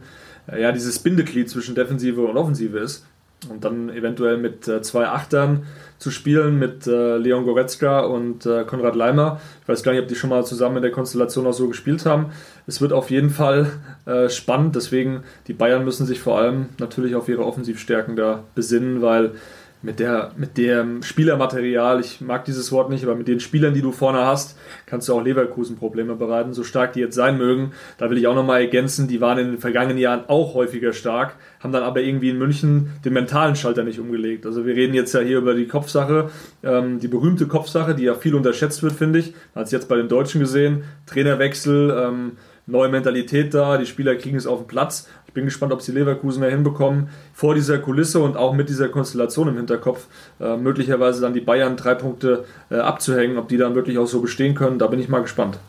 [0.47, 3.05] äh, ja, dieses Bindeglied zwischen Defensive und Offensive ist.
[3.49, 5.63] Und dann eventuell mit äh, zwei Achtern
[5.97, 9.39] zu spielen, mit äh, Leon Goretzka und äh, Konrad Leimer.
[9.61, 12.05] Ich weiß gar nicht, ob die schon mal zusammen in der Konstellation auch so gespielt
[12.05, 12.31] haben.
[12.67, 13.71] Es wird auf jeden Fall
[14.05, 19.01] äh, spannend, deswegen die Bayern müssen sich vor allem natürlich auf ihre Offensivstärken da besinnen,
[19.01, 19.31] weil
[19.81, 23.81] mit, der, mit dem Spielermaterial, ich mag dieses Wort nicht, aber mit den Spielern, die
[23.81, 27.71] du vorne hast, kannst du auch Leverkusen Probleme bereiten, so stark die jetzt sein mögen.
[27.97, 31.35] Da will ich auch nochmal ergänzen, die waren in den vergangenen Jahren auch häufiger stark,
[31.61, 34.45] haben dann aber irgendwie in München den mentalen Schalter nicht umgelegt.
[34.45, 36.29] Also wir reden jetzt ja hier über die Kopfsache,
[36.63, 39.33] ähm, die berühmte Kopfsache, die ja viel unterschätzt wird, finde ich.
[39.53, 42.31] Man hat es jetzt bei den Deutschen gesehen, Trainerwechsel, ähm,
[42.69, 45.07] neue Mentalität da, die Spieler kriegen es auf den Platz.
[45.27, 48.89] Ich bin gespannt, ob sie Leverkusen mehr hinbekommen, vor dieser Kulisse und auch mit dieser
[48.89, 50.07] Konstellation im Hinterkopf
[50.39, 54.21] äh, möglicherweise dann die Bayern drei Punkte äh, abzuhängen, ob die dann wirklich auch so
[54.21, 54.79] bestehen können.
[54.79, 55.59] Da bin ich mal gespannt.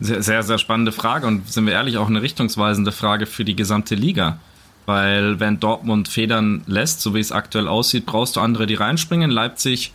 [0.00, 3.56] Sehr, sehr, sehr spannende Frage und sind wir ehrlich auch eine richtungsweisende Frage für die
[3.56, 4.38] gesamte Liga.
[4.84, 9.30] Weil wenn Dortmund Federn lässt, so wie es aktuell aussieht, brauchst du andere, die reinspringen.
[9.30, 9.92] Leipzig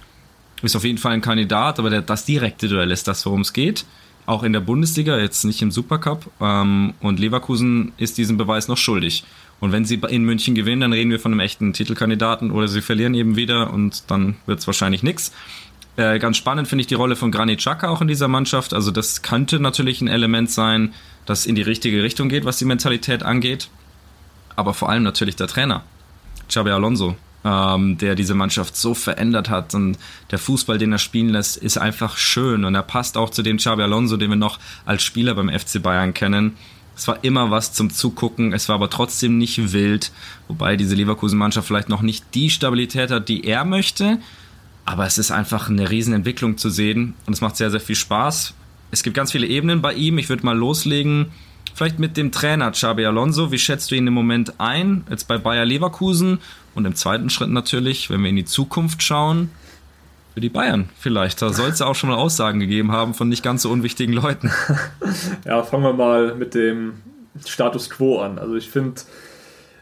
[0.63, 3.51] ist auf jeden Fall ein Kandidat, aber der, das direkte Duell ist das, worum es
[3.51, 3.85] geht
[4.27, 6.29] auch in der Bundesliga, jetzt nicht im Supercup.
[6.39, 9.23] Ähm, und Leverkusen ist diesen Beweis noch schuldig.
[9.59, 12.81] Und wenn sie in München gewinnen, dann reden wir von einem echten Titelkandidaten oder sie
[12.81, 15.31] verlieren eben wieder und dann wird es wahrscheinlich nichts.
[15.95, 18.73] Äh, ganz spannend finde ich die Rolle von Granit Xhaka auch in dieser Mannschaft.
[18.73, 20.93] Also das könnte natürlich ein Element sein,
[21.25, 23.69] das in die richtige Richtung geht, was die Mentalität angeht.
[24.55, 25.83] Aber vor allem natürlich der Trainer,
[26.49, 27.15] Xabi Alonso
[27.47, 29.73] ähm, der diese Mannschaft so verändert hat.
[29.73, 29.97] Und
[30.31, 32.65] der Fußball, den er spielen lässt, ist einfach schön.
[32.65, 35.81] Und er passt auch zu dem Xabi Alonso, den wir noch als Spieler beim FC
[35.81, 36.57] Bayern kennen.
[36.95, 40.11] Es war immer was zum Zugucken, es war aber trotzdem nicht wild,
[40.47, 44.17] wobei diese Leverkusen-Mannschaft vielleicht noch nicht die Stabilität hat, die er möchte.
[44.83, 48.55] Aber es ist einfach eine Riesenentwicklung zu sehen und es macht sehr, sehr viel Spaß.
[48.89, 50.17] Es gibt ganz viele Ebenen bei ihm.
[50.17, 51.27] Ich würde mal loslegen.
[51.75, 53.51] Vielleicht mit dem Trainer Xabi Alonso.
[53.51, 55.03] Wie schätzt du ihn im Moment ein?
[55.11, 56.39] Jetzt bei Bayer Leverkusen
[56.77, 59.49] und im zweiten Schritt natürlich, wenn wir in die Zukunft schauen,
[60.35, 61.41] für die Bayern vielleicht.
[61.41, 64.13] Da soll es ja auch schon mal Aussagen gegeben haben von nicht ganz so unwichtigen
[64.13, 64.51] Leuten.
[65.45, 67.01] Ja, fangen wir mal mit dem
[67.43, 68.37] Status quo an.
[68.37, 69.01] Also ich finde,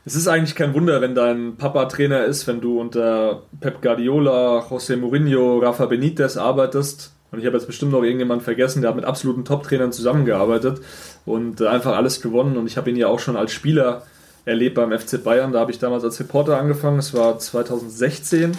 [0.06, 4.60] Es ist eigentlich kein Wunder, wenn dein Papa Trainer ist, wenn du unter Pep Guardiola,
[4.60, 7.12] José Mourinho, Rafa Benitez arbeitest.
[7.32, 10.80] Und ich habe jetzt bestimmt noch irgendjemanden vergessen, der hat mit absoluten Top-Trainern zusammengearbeitet
[11.26, 12.56] und äh, einfach alles gewonnen.
[12.56, 14.04] Und ich habe ihn ja auch schon als Spieler
[14.46, 15.52] erlebt beim FC Bayern.
[15.52, 17.00] Da habe ich damals als Reporter angefangen.
[17.00, 18.54] Es war 2016.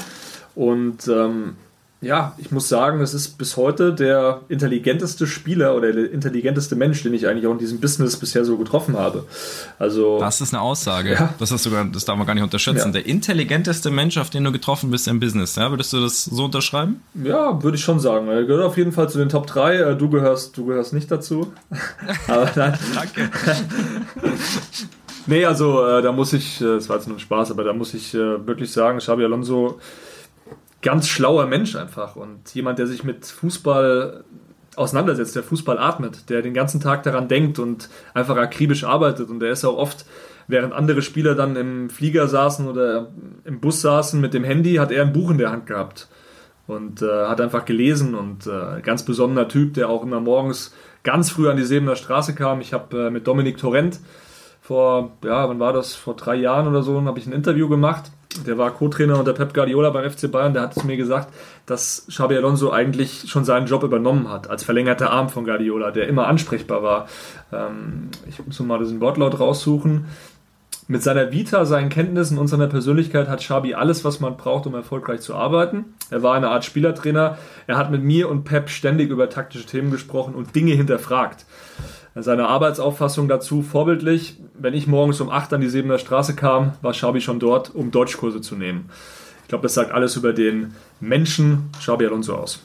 [0.54, 1.56] Und ähm,
[2.02, 7.02] ja, ich muss sagen, es ist bis heute der intelligenteste Spieler oder der intelligenteste Mensch,
[7.02, 9.24] den ich eigentlich auch in diesem Business bisher so getroffen habe.
[9.78, 11.14] Also das ist eine Aussage.
[11.14, 11.34] Ja.
[11.38, 12.88] Das hast sogar, das darf man gar nicht unterschätzen.
[12.88, 12.92] Ja.
[12.92, 15.56] Der intelligenteste Mensch, auf den du getroffen bist im Business.
[15.56, 17.00] Ja, würdest du das so unterschreiben?
[17.14, 18.28] Ja, würde ich schon sagen.
[18.28, 19.76] Er gehört auf jeden Fall zu den Top 3.
[19.76, 21.52] Äh, du gehörst, du gehörst nicht dazu.
[22.28, 22.78] aber nein.
[22.94, 23.30] Danke.
[25.26, 27.72] nee, also äh, da muss ich, äh, das war jetzt nur ein Spaß, aber da
[27.72, 29.78] muss ich äh, wirklich sagen, Xabi Alonso
[30.82, 34.24] ganz schlauer Mensch einfach und jemand, der sich mit Fußball
[34.76, 39.40] auseinandersetzt, der Fußball atmet, der den ganzen Tag daran denkt und einfach akribisch arbeitet und
[39.40, 40.04] der ist auch oft,
[40.48, 43.08] während andere Spieler dann im Flieger saßen oder
[43.44, 46.08] im Bus saßen mit dem Handy, hat er ein Buch in der Hand gehabt
[46.66, 51.30] und äh, hat einfach gelesen und äh, ganz besonderer Typ, der auch immer morgens ganz
[51.30, 52.60] früh an die Sebener Straße kam.
[52.60, 54.00] Ich habe äh, mit Dominik Torrent
[54.66, 58.10] vor, ja, wann war das, vor drei Jahren oder so, habe ich ein Interview gemacht
[58.44, 61.32] der war Co-Trainer unter Pep Guardiola beim FC Bayern, der hat es mir gesagt,
[61.64, 66.08] dass Xabi Alonso eigentlich schon seinen Job übernommen hat, als verlängerter Arm von Guardiola, der
[66.08, 67.08] immer ansprechbar war.
[67.52, 70.06] Ähm, ich muss mal diesen Wortlaut raussuchen.
[70.88, 74.74] Mit seiner Vita, seinen Kenntnissen und seiner Persönlichkeit hat Xabi alles, was man braucht, um
[74.74, 75.84] erfolgreich zu arbeiten.
[76.10, 77.38] Er war eine Art Spielertrainer.
[77.66, 81.44] Er hat mit mir und Pep ständig über taktische Themen gesprochen und Dinge hinterfragt.
[82.18, 84.36] Seine Arbeitsauffassung dazu vorbildlich.
[84.58, 87.90] Wenn ich morgens um 8 an die Sebener Straße kam, war Schabi schon dort, um
[87.90, 88.88] Deutschkurse zu nehmen.
[89.42, 92.60] Ich glaube, das sagt alles über den Menschen Schabi Alonso aus.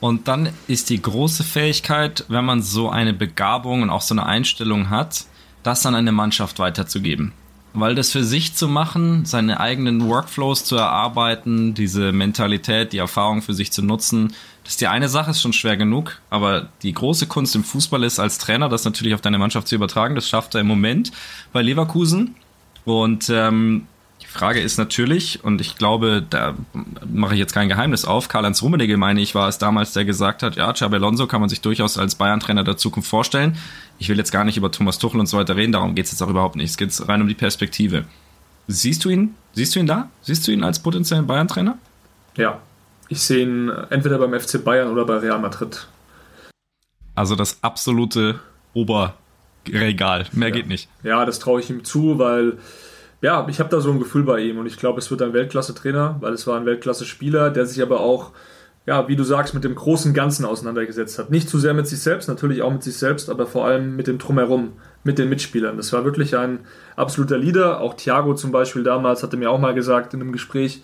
[0.00, 4.24] Und dann ist die große Fähigkeit, wenn man so eine Begabung und auch so eine
[4.24, 5.26] Einstellung hat,
[5.62, 7.32] das an eine Mannschaft weiterzugeben.
[7.72, 13.42] Weil das für sich zu machen, seine eigenen Workflows zu erarbeiten, diese Mentalität, die Erfahrung
[13.42, 16.92] für sich zu nutzen, das ist die eine Sache, ist schon schwer genug, aber die
[16.92, 20.14] große Kunst im Fußball ist als Trainer, das natürlich auf deine Mannschaft zu übertragen.
[20.14, 21.12] Das schafft er im Moment
[21.52, 22.34] bei Leverkusen.
[22.84, 23.86] Und ähm,
[24.22, 26.54] die Frage ist natürlich, und ich glaube, da
[27.12, 30.42] mache ich jetzt kein Geheimnis auf, Karl-Heinz Rummenigge, meine ich, war es damals, der gesagt
[30.42, 33.56] hat, ja, Xabi Alonso kann man sich durchaus als Bayern-Trainer der Zukunft vorstellen.
[34.00, 36.12] Ich will jetzt gar nicht über Thomas Tuchel und so weiter reden, darum geht es
[36.12, 36.70] jetzt auch überhaupt nicht.
[36.70, 38.06] Es geht rein um die Perspektive.
[38.66, 39.34] Siehst du ihn?
[39.52, 40.08] Siehst du ihn da?
[40.22, 41.76] Siehst du ihn als potenziellen Bayern-Trainer?
[42.36, 42.60] Ja,
[43.10, 45.86] ich sehe ihn entweder beim FC Bayern oder bei Real Madrid.
[47.14, 48.40] Also das absolute
[48.72, 50.26] Oberregal.
[50.32, 50.54] Mehr ja.
[50.54, 50.88] geht nicht.
[51.02, 52.56] Ja, das traue ich ihm zu, weil
[53.20, 55.34] ja, ich habe da so ein Gefühl bei ihm und ich glaube, es wird ein
[55.34, 58.30] Weltklasse-Trainer, weil es war ein Weltklasse-Spieler, der sich aber auch,
[58.90, 61.30] ja, wie du sagst, mit dem großen Ganzen auseinandergesetzt hat.
[61.30, 64.08] Nicht zu sehr mit sich selbst, natürlich auch mit sich selbst, aber vor allem mit
[64.08, 64.72] dem Drumherum,
[65.04, 65.76] mit den Mitspielern.
[65.76, 66.58] Das war wirklich ein
[66.96, 67.80] absoluter Leader.
[67.80, 70.82] Auch Thiago zum Beispiel damals hatte mir auch mal gesagt in einem Gespräch,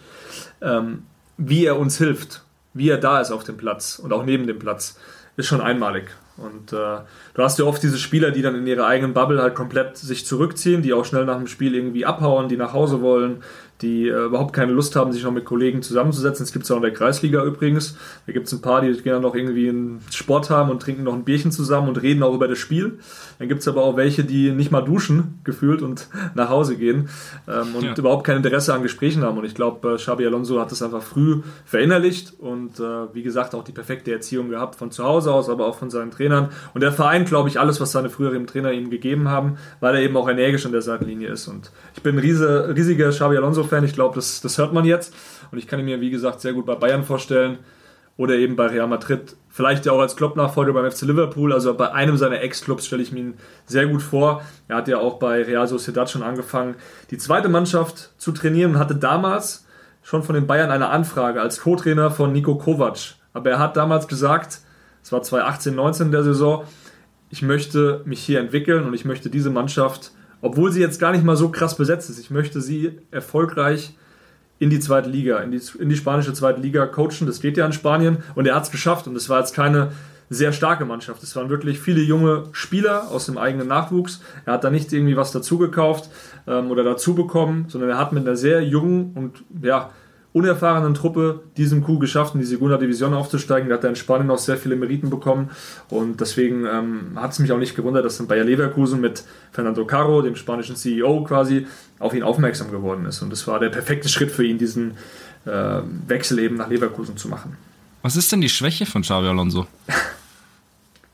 [0.63, 1.03] ähm,
[1.37, 4.61] wie er uns hilft, wie er da ist auf dem Platz und auch neben dem
[4.61, 4.97] Platz,
[5.37, 6.05] ist schon einmalig.
[6.37, 6.99] Und äh,
[7.35, 10.27] du hast ja oft diese Spieler, die dann in ihrer eigenen Bubble halt komplett sich
[10.27, 13.43] zurückziehen, die auch schnell nach dem Spiel irgendwie abhauen, die nach Hause wollen,
[13.83, 16.45] die äh, überhaupt keine Lust haben, sich noch mit Kollegen zusammenzusetzen.
[16.45, 17.97] Das gibt es auch in der Kreisliga übrigens.
[18.27, 21.05] Da gibt es ein paar, die gehen dann noch irgendwie einen Sport haben und trinken
[21.05, 22.99] noch ein Bierchen zusammen und reden auch über das Spiel.
[23.39, 27.09] Dann gibt es aber auch welche, die nicht mal duschen, gefühlt, und nach Hause gehen
[27.49, 27.95] ähm, und ja.
[27.97, 29.37] überhaupt kein Interesse an Gesprächen haben.
[29.37, 33.55] Und ich glaube, äh, Xabi Alonso hat das einfach früh verinnerlicht und äh, wie gesagt
[33.55, 36.49] auch die perfekte Erziehung gehabt von zu Hause aus, aber auch von seinen Trainern.
[36.73, 40.01] Und der Verein, glaube ich, alles, was seine früheren Trainer ihm gegeben haben, weil er
[40.01, 41.47] eben auch energisch an der Seitenlinie ist.
[41.49, 44.85] Und ich bin ein riese, riesiger Xabi Alonso fan Ich glaube, das, das hört man
[44.85, 45.15] jetzt.
[45.51, 47.59] Und ich kann ihn mir, wie gesagt, sehr gut bei Bayern vorstellen.
[48.17, 49.37] Oder eben bei Real Madrid.
[49.49, 51.53] Vielleicht ja auch als Klopp-Nachfolger beim FC Liverpool.
[51.53, 53.35] Also bei einem seiner Ex-Clubs stelle ich mir ihn
[53.67, 54.43] sehr gut vor.
[54.69, 56.77] Er hat ja auch bei Real Sociedad schon angefangen,
[57.11, 59.67] die zweite Mannschaft zu trainieren und hatte damals
[60.03, 63.17] schon von den Bayern eine Anfrage als Co-Trainer von Nico Kovac.
[63.35, 64.61] Aber er hat damals gesagt,
[65.03, 66.65] es war 2018, 19 der Saison,
[67.29, 70.13] ich möchte mich hier entwickeln und ich möchte diese Mannschaft
[70.47, 72.21] obwohl sie jetzt gar nicht mal so krass besetzt ist.
[72.21, 73.95] Ich möchte sie erfolgreich
[74.59, 77.27] in die zweite Liga, in die, in die spanische zweite Liga coachen.
[77.27, 79.09] Das geht ja in Spanien und er hat es geschafft.
[79.09, 79.91] Und es war jetzt keine
[80.31, 81.23] sehr starke Mannschaft.
[81.25, 84.23] Es waren wirklich viele junge Spieler aus dem eigenen Nachwuchs.
[84.45, 86.11] Er hat da nicht irgendwie was dazu gekauft
[86.47, 89.91] ähm, oder dazu bekommen, sondern er hat mit einer sehr jungen und ja,
[90.37, 93.71] unerfahrenen Truppe diesen Coup geschafft, in die Segunda Division aufzusteigen.
[93.71, 95.49] Da hat er in Spanien auch sehr viele Meriten bekommen
[95.89, 99.87] und deswegen ähm, hat es mich auch nicht gewundert, dass dann Bayer Leverkusen mit Fernando
[99.87, 101.67] Caro, dem spanischen CEO quasi,
[101.99, 103.23] auf ihn aufmerksam geworden ist.
[103.23, 104.99] Und es war der perfekte Schritt für ihn, diesen
[105.47, 107.57] äh, Wechsel eben nach Leverkusen zu machen.
[108.03, 109.67] Was ist denn die Schwäche von Xavi Alonso?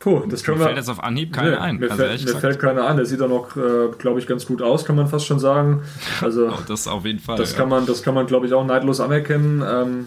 [0.02, 0.66] Puh, das können mir wir.
[0.66, 1.76] fällt jetzt auf Anhieb keine Nee, ein.
[1.76, 2.96] Mir, also fällt, mir fällt keiner ein.
[2.96, 5.82] Der sieht auch noch, äh, glaube ich, ganz gut aus, kann man fast schon sagen.
[6.20, 7.36] Also, oh, das auf jeden Fall.
[7.36, 7.58] das ja.
[7.58, 9.62] kann man, das kann man, glaube ich, auch neidlos anerkennen.
[9.64, 10.06] Ähm,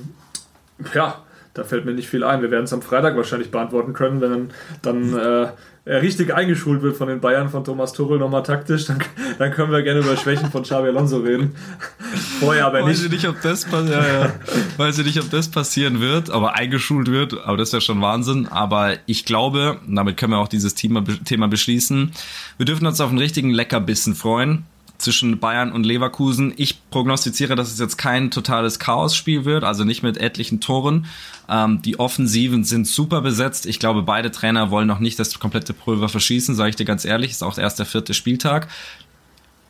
[0.94, 1.20] ja,
[1.54, 2.42] da fällt mir nicht viel ein.
[2.42, 4.50] Wir werden es am Freitag wahrscheinlich beantworten können, wenn
[4.82, 5.48] dann äh,
[5.86, 8.86] richtig eingeschult wird von den Bayern, von Thomas Tuchel nochmal taktisch.
[8.86, 9.00] Dann,
[9.38, 11.56] dann können wir gerne über Schwächen von Xabi Alonso reden.
[12.40, 13.06] Vorher aber Weiß nicht.
[13.06, 14.34] ich nicht, ob das, ja, ja.
[14.78, 18.48] Weiß ich nicht, ob das passieren wird, aber eingeschult wird, aber das ja schon Wahnsinn.
[18.48, 22.12] Aber ich glaube, damit können wir auch dieses Thema, Thema beschließen,
[22.58, 24.66] wir dürfen uns auf einen richtigen Leckerbissen freuen
[24.98, 26.54] zwischen Bayern und Leverkusen.
[26.58, 31.06] Ich prognostiziere, dass es jetzt kein totales Chaosspiel wird, also nicht mit etlichen Toren.
[31.50, 33.66] Ähm, die Offensiven sind super besetzt.
[33.66, 37.06] Ich glaube, beide Trainer wollen noch nicht das komplette Pulver verschießen, sage ich dir ganz
[37.06, 37.32] ehrlich.
[37.32, 38.68] Ist auch erst der vierte Spieltag.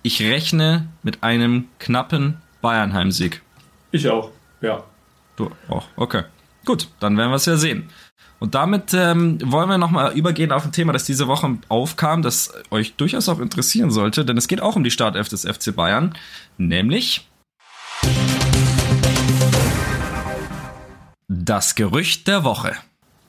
[0.04, 3.42] Ich rechne mit einem knappen Bayern-Heimsieg.
[3.92, 4.84] Ich auch, ja.
[5.36, 5.86] Du auch.
[5.96, 6.24] Okay.
[6.66, 7.90] Gut, dann werden wir es ja sehen.
[8.40, 12.54] Und damit ähm, wollen wir nochmal übergehen auf ein Thema, das diese Woche aufkam, das
[12.70, 16.14] euch durchaus auch interessieren sollte, denn es geht auch um die Startelf des FC Bayern,
[16.58, 17.28] nämlich
[21.28, 22.74] das Gerücht der Woche.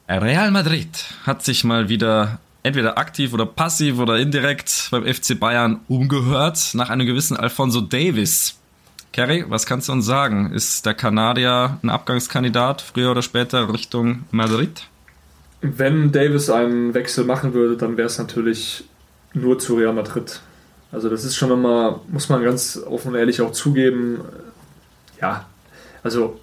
[0.09, 0.89] Real Madrid
[1.25, 6.91] hat sich mal wieder entweder aktiv oder passiv oder indirekt beim FC Bayern umgehört nach
[6.91, 8.59] einem gewissen Alfonso Davis.
[9.13, 10.53] Kerry, was kannst du uns sagen?
[10.53, 14.89] Ist der Kanadier ein Abgangskandidat früher oder später Richtung Madrid?
[15.61, 18.85] Wenn Davis einen Wechsel machen würde, dann wäre es natürlich
[19.33, 20.41] nur zu Real Madrid.
[20.93, 24.21] Also das ist schon immer, muss man ganz offen und ehrlich auch zugeben,
[25.21, 25.47] ja,
[26.03, 26.39] also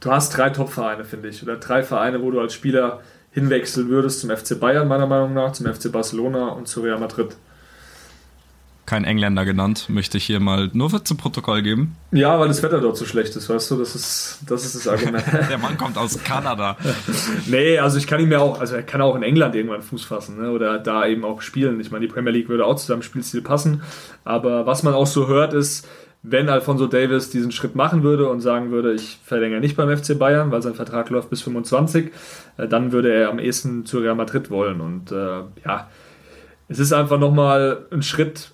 [0.00, 3.00] du hast drei Top-Vereine, finde ich, oder drei Vereine, wo du als Spieler
[3.32, 7.36] hinwechseln würdest zum FC Bayern, meiner Meinung nach, zum FC Barcelona und zu Real Madrid.
[8.86, 11.96] Kein Engländer genannt, möchte ich hier mal nur für zum Protokoll geben.
[12.12, 14.88] Ja, weil das Wetter dort so schlecht ist, weißt du, das ist das, ist das
[14.88, 15.24] Argument.
[15.48, 16.76] Der Mann kommt aus Kanada.
[17.46, 20.04] nee, also ich kann ihn mir auch, also er kann auch in England irgendwann Fuß
[20.04, 20.50] fassen ne?
[20.50, 21.80] oder da eben auch spielen.
[21.80, 23.82] Ich meine, die Premier League würde auch zu seinem Spielstil passen,
[24.24, 25.88] aber was man auch so hört ist,
[26.26, 30.18] wenn Alfonso Davis diesen Schritt machen würde und sagen würde, ich verlängere nicht beim FC
[30.18, 32.12] Bayern, weil sein Vertrag läuft bis 25,
[32.56, 34.80] äh, dann würde er am ehesten zu Real Madrid wollen.
[34.80, 35.90] Und äh, ja,
[36.68, 38.53] es ist einfach nochmal ein Schritt,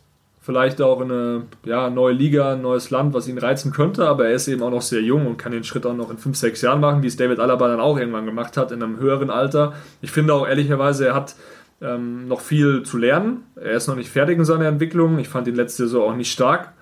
[0.51, 4.27] vielleicht auch in eine ja, neue Liga, ein neues Land, was ihn reizen könnte, aber
[4.27, 6.37] er ist eben auch noch sehr jung und kann den Schritt auch noch in 5,
[6.37, 9.31] 6 Jahren machen, wie es David Alaba dann auch irgendwann gemacht hat, in einem höheren
[9.31, 9.75] Alter.
[10.03, 11.37] Ich finde auch ehrlicherweise, er hat
[11.81, 13.45] ähm, noch viel zu lernen.
[13.55, 15.21] Er ist noch nicht fertig in seiner Entwicklung.
[15.21, 16.73] Ich fand ihn letzte Saison auch nicht stark.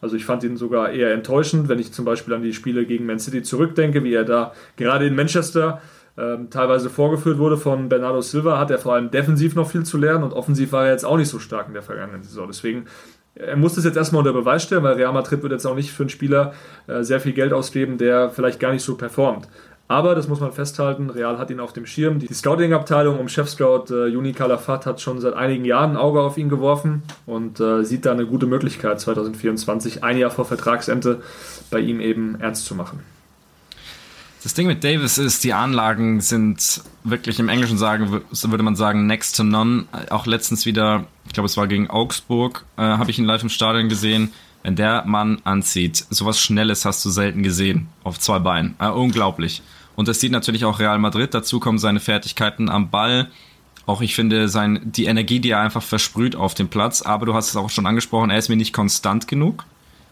[0.00, 3.04] Also ich fand ihn sogar eher enttäuschend, wenn ich zum Beispiel an die Spiele gegen
[3.04, 5.82] Man City zurückdenke, wie er da gerade in Manchester
[6.18, 9.98] ähm, teilweise vorgeführt wurde von Bernardo Silva, hat er vor allem defensiv noch viel zu
[9.98, 12.46] lernen und offensiv war er jetzt auch nicht so stark in der vergangenen Saison.
[12.48, 12.86] Deswegen,
[13.34, 15.92] er muss das jetzt erstmal unter Beweis stellen, weil Real Madrid wird jetzt auch nicht
[15.92, 16.54] für einen Spieler
[16.88, 19.48] äh, sehr viel Geld ausgeben, der vielleicht gar nicht so performt.
[19.90, 22.18] Aber das muss man festhalten, Real hat ihn auf dem Schirm.
[22.18, 26.36] Die Scouting-Abteilung um Chefscout äh, Juni Calafat hat schon seit einigen Jahren ein Auge auf
[26.36, 31.22] ihn geworfen und äh, sieht da eine gute Möglichkeit, 2024, ein Jahr vor Vertragsende,
[31.70, 33.00] bei ihm eben ernst zu machen.
[34.42, 39.06] Das Ding mit Davis ist, die Anlagen sind wirklich im Englischen sagen, würde man sagen,
[39.06, 39.86] next to none.
[40.10, 43.48] Auch letztens wieder, ich glaube, es war gegen Augsburg, äh, habe ich ihn live im
[43.48, 44.30] Stadion gesehen.
[44.62, 48.74] Wenn der Mann anzieht, sowas Schnelles hast du selten gesehen auf zwei Beinen.
[48.78, 49.62] Äh, unglaublich.
[49.96, 51.34] Und das sieht natürlich auch Real Madrid.
[51.34, 53.28] Dazu kommen seine Fertigkeiten am Ball.
[53.86, 57.02] Auch ich finde sein, die Energie, die er einfach versprüht auf dem Platz.
[57.02, 59.64] Aber du hast es auch schon angesprochen, er ist mir nicht konstant genug.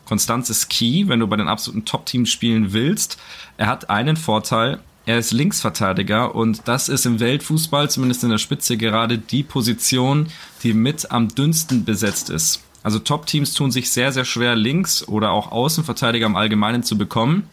[0.06, 3.18] Konstanz ist key, wenn du bei den absoluten Top-Teams spielen willst.
[3.58, 8.38] Er hat einen Vorteil, er ist Linksverteidiger und das ist im Weltfußball, zumindest in der
[8.38, 10.28] Spitze, gerade die Position,
[10.62, 12.62] die mit am dünnsten besetzt ist.
[12.82, 17.48] Also Top-Teams tun sich sehr, sehr schwer, Links- oder auch Außenverteidiger im Allgemeinen zu bekommen.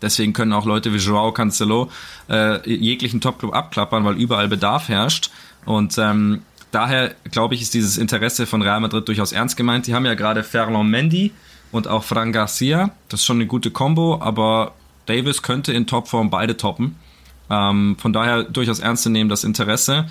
[0.00, 1.90] Deswegen können auch Leute wie Joao Cancelo
[2.28, 5.30] äh, jeglichen Top-Club abklappern, weil überall Bedarf herrscht.
[5.66, 9.86] Und ähm, daher, glaube ich, ist dieses Interesse von Real Madrid durchaus ernst gemeint.
[9.86, 11.32] Die haben ja gerade Ferland Mendy
[11.72, 12.90] und auch Fran Garcia.
[13.08, 14.72] Das ist schon eine gute Combo, aber
[15.06, 16.96] Davis könnte in Topform beide toppen.
[17.48, 20.06] Ähm, von daher durchaus ernst zu nehmen das Interesse.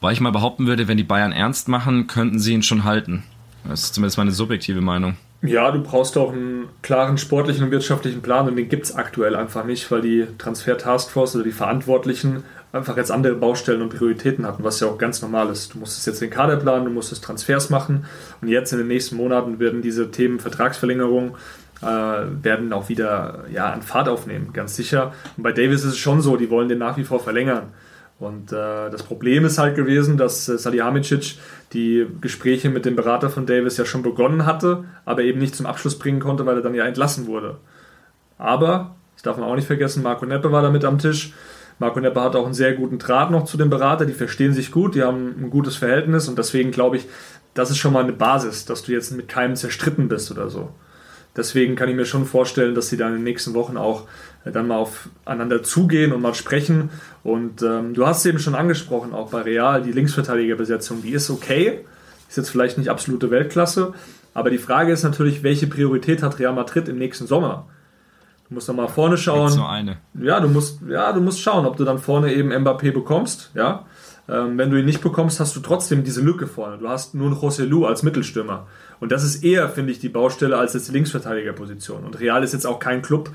[0.00, 3.24] Weil ich mal behaupten würde, wenn die Bayern ernst machen, könnten sie ihn schon halten.
[3.64, 5.16] Das ist zumindest meine subjektive Meinung.
[5.40, 9.36] Ja, du brauchst auch einen klaren sportlichen und wirtschaftlichen Plan und den gibt es aktuell
[9.36, 14.64] einfach nicht, weil die Transfer-Taskforce oder die Verantwortlichen einfach jetzt andere Baustellen und Prioritäten hatten,
[14.64, 15.74] was ja auch ganz normal ist.
[15.74, 18.04] Du musstest jetzt den Kader planen, du musstest Transfers machen
[18.40, 21.36] und jetzt in den nächsten Monaten werden diese Themen Vertragsverlängerung
[21.82, 25.12] äh, werden auch wieder ja, an Fahrt aufnehmen, ganz sicher.
[25.36, 27.68] Und bei Davis ist es schon so, die wollen den nach wie vor verlängern.
[28.18, 31.36] Und äh, das Problem ist halt gewesen, dass äh, Salihamidzic
[31.72, 35.66] die Gespräche mit dem Berater von Davis ja schon begonnen hatte, aber eben nicht zum
[35.66, 37.58] Abschluss bringen konnte, weil er dann ja entlassen wurde.
[38.36, 41.32] Aber, das darf man auch nicht vergessen, Marco Neppe war da mit am Tisch.
[41.78, 44.72] Marco Neppe hat auch einen sehr guten Draht noch zu dem Berater, die verstehen sich
[44.72, 47.06] gut, die haben ein gutes Verhältnis und deswegen glaube ich,
[47.54, 50.70] das ist schon mal eine Basis, dass du jetzt mit keinem zerstritten bist oder so.
[51.36, 54.08] Deswegen kann ich mir schon vorstellen, dass sie dann in den nächsten Wochen auch
[54.52, 56.90] dann mal aufeinander zugehen und mal sprechen.
[57.22, 61.30] Und ähm, du hast es eben schon angesprochen, auch bei Real, die Linksverteidigerbesetzung, die ist
[61.30, 61.84] okay.
[62.28, 63.94] Ist jetzt vielleicht nicht absolute Weltklasse,
[64.34, 67.66] aber die Frage ist natürlich, welche Priorität hat Real Madrid im nächsten Sommer?
[68.48, 69.54] Du musst noch mal vorne schauen.
[69.56, 69.98] Nur eine.
[70.14, 73.50] Ja, du musst, ja, du musst schauen, ob du dann vorne eben Mbappé bekommst.
[73.54, 73.84] Ja,
[74.28, 76.78] ähm, wenn du ihn nicht bekommst, hast du trotzdem diese Lücke vorne.
[76.78, 78.66] Du hast nur einen José Lu als Mittelstürmer.
[79.00, 82.04] Und das ist eher, finde ich, die Baustelle als jetzt die Linksverteidigerposition.
[82.04, 83.30] Und Real ist jetzt auch kein Club,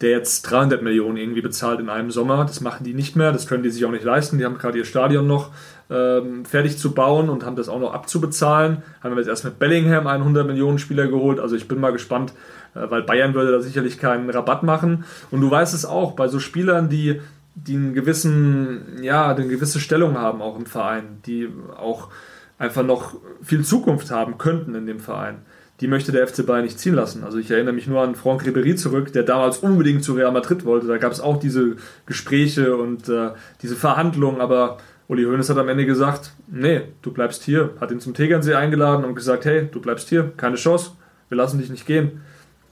[0.00, 2.44] der jetzt 300 Millionen irgendwie bezahlt in einem Sommer.
[2.44, 4.38] Das machen die nicht mehr, das können die sich auch nicht leisten.
[4.38, 5.50] Die haben gerade ihr Stadion noch
[5.90, 8.82] ähm, fertig zu bauen und haben das auch noch abzubezahlen.
[9.02, 11.40] Haben wir jetzt erst mit Bellingham einen 100 Millionen Spieler geholt.
[11.40, 12.32] Also ich bin mal gespannt,
[12.74, 15.04] äh, weil Bayern würde da sicherlich keinen Rabatt machen.
[15.32, 17.20] Und du weißt es auch, bei so Spielern, die,
[17.56, 22.08] die einen gewissen, ja, eine gewisse Stellung haben auch im Verein, die auch
[22.56, 25.42] einfach noch viel Zukunft haben könnten in dem Verein
[25.80, 27.22] die möchte der FC Bayern nicht ziehen lassen.
[27.22, 30.64] Also ich erinnere mich nur an Franck Ribéry zurück, der damals unbedingt zu Real Madrid
[30.64, 30.86] wollte.
[30.86, 31.76] Da gab es auch diese
[32.06, 33.30] Gespräche und äh,
[33.62, 37.70] diese Verhandlungen, aber Uli Hoeneß hat am Ende gesagt, nee, du bleibst hier.
[37.80, 40.92] Hat ihn zum Tegernsee eingeladen und gesagt, hey, du bleibst hier, keine Chance,
[41.28, 42.20] wir lassen dich nicht gehen.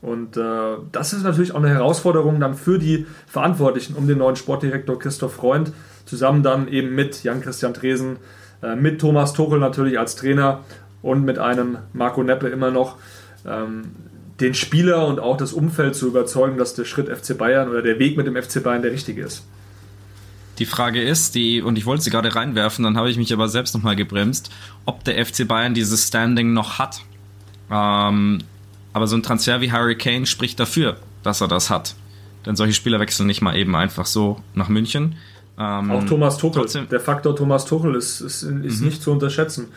[0.03, 4.37] Und äh, das ist natürlich auch eine Herausforderung dann für die Verantwortlichen um den neuen
[4.37, 5.73] Sportdirektor Christoph Freund,
[6.05, 8.19] zusammen dann eben mit Jan-Christian Dresen,
[8.63, 10.65] äh, mit Thomas Tuchel natürlich als Trainer
[11.07, 12.97] und mit einem Marco Neppe immer noch
[13.47, 13.93] ähm,
[14.41, 17.99] den Spieler und auch das Umfeld zu überzeugen, dass der Schritt FC Bayern oder der
[17.99, 19.45] Weg mit dem FC Bayern der richtige ist.
[20.59, 23.49] Die Frage ist, die, und ich wollte sie gerade reinwerfen, dann habe ich mich aber
[23.49, 24.51] selbst nochmal gebremst,
[24.85, 27.03] ob der FC Bayern dieses Standing noch hat.
[27.71, 28.39] Ähm,
[28.93, 31.95] aber so ein Transfer wie Harry Kane spricht dafür, dass er das hat.
[32.47, 35.17] Denn solche Spieler wechseln nicht mal eben einfach so nach München.
[35.59, 36.63] Ähm, auch Thomas Tuchel.
[36.63, 36.89] Trotzdem.
[36.89, 38.87] Der Faktor Thomas Tuchel ist, ist, ist mhm.
[38.87, 39.69] nicht zu unterschätzen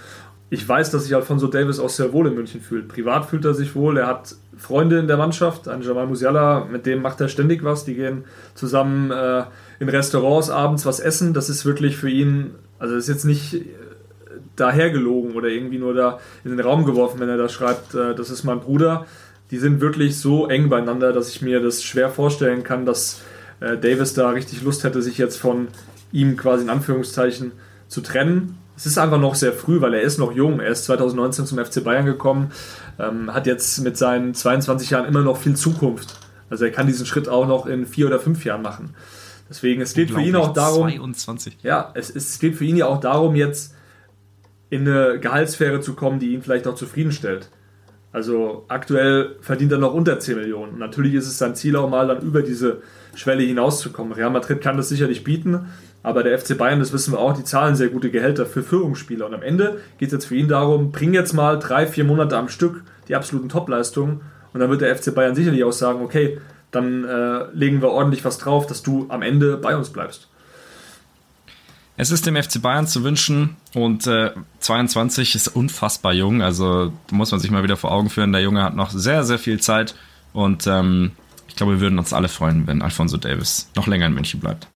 [0.52, 2.88] ich weiß, dass sich Alfonso Davis auch sehr wohl in München fühlt.
[2.88, 3.98] Privat fühlt er sich wohl.
[3.98, 5.68] Er hat Freunde in der Mannschaft.
[5.68, 7.86] Ein Jamal Musiala, mit dem macht er ständig was.
[7.86, 8.24] Die gehen
[8.56, 9.44] zusammen äh,
[9.80, 11.36] in Restaurants abends was essen.
[11.36, 13.66] Das ist wirklich für ihn, also das ist jetzt nicht äh,
[14.56, 18.32] dahergelogen oder irgendwie nur da in den Raum geworfen, wenn er da schreibt, äh, das
[18.32, 19.06] ist mein Bruder.
[19.52, 23.22] Die sind wirklich so eng beieinander, dass ich mir das schwer vorstellen kann, dass
[23.60, 25.68] äh, Davis da richtig Lust hätte, sich jetzt von
[26.12, 27.52] ihm quasi in Anführungszeichen
[27.88, 30.62] zu trennen es ist einfach noch sehr früh, weil er ist noch jung.
[30.62, 32.54] Er ist 2019 zum FC Bayern gekommen,
[32.98, 36.18] ähm, hat jetzt mit seinen 22 Jahren immer noch viel Zukunft.
[36.50, 38.96] Also er kann diesen Schritt auch noch in vier oder fünf Jahren machen.
[39.50, 40.88] Deswegen, es geht für ihn auch darum.
[40.88, 41.58] 22.
[41.62, 43.76] Ja, es, es geht für ihn ja auch darum, jetzt
[44.70, 47.50] in eine Gehaltssphäre zu kommen, die ihn vielleicht auch zufriedenstellt.
[48.14, 50.74] Also aktuell verdient er noch unter 10 Millionen.
[50.74, 52.82] Und natürlich ist es sein Ziel auch mal dann über diese
[53.14, 54.14] Schwelle hinauszukommen.
[54.14, 55.68] Real Madrid kann das sicherlich bieten,
[56.02, 59.26] aber der FC Bayern, das wissen wir auch, die zahlen sehr gute Gehälter für Führungsspieler.
[59.26, 62.38] Und am Ende geht es jetzt für ihn darum, bring jetzt mal drei, vier Monate
[62.38, 64.22] am Stück die absoluten Topleistungen.
[64.54, 66.40] Und dann wird der FC Bayern sicherlich auch sagen, okay,
[66.72, 70.28] dann äh, legen wir ordentlich was drauf, dass du am Ende bei uns bleibst.
[71.98, 77.32] Es ist dem FC Bayern zu wünschen und äh, 22 ist unfassbar jung, also muss
[77.32, 78.32] man sich mal wieder vor Augen führen.
[78.32, 79.96] Der Junge hat noch sehr, sehr viel Zeit
[80.32, 81.12] und ähm,
[81.50, 84.70] ich glaube, wir würden uns alle freuen, wenn Alfonso Davis noch länger in München bleibt.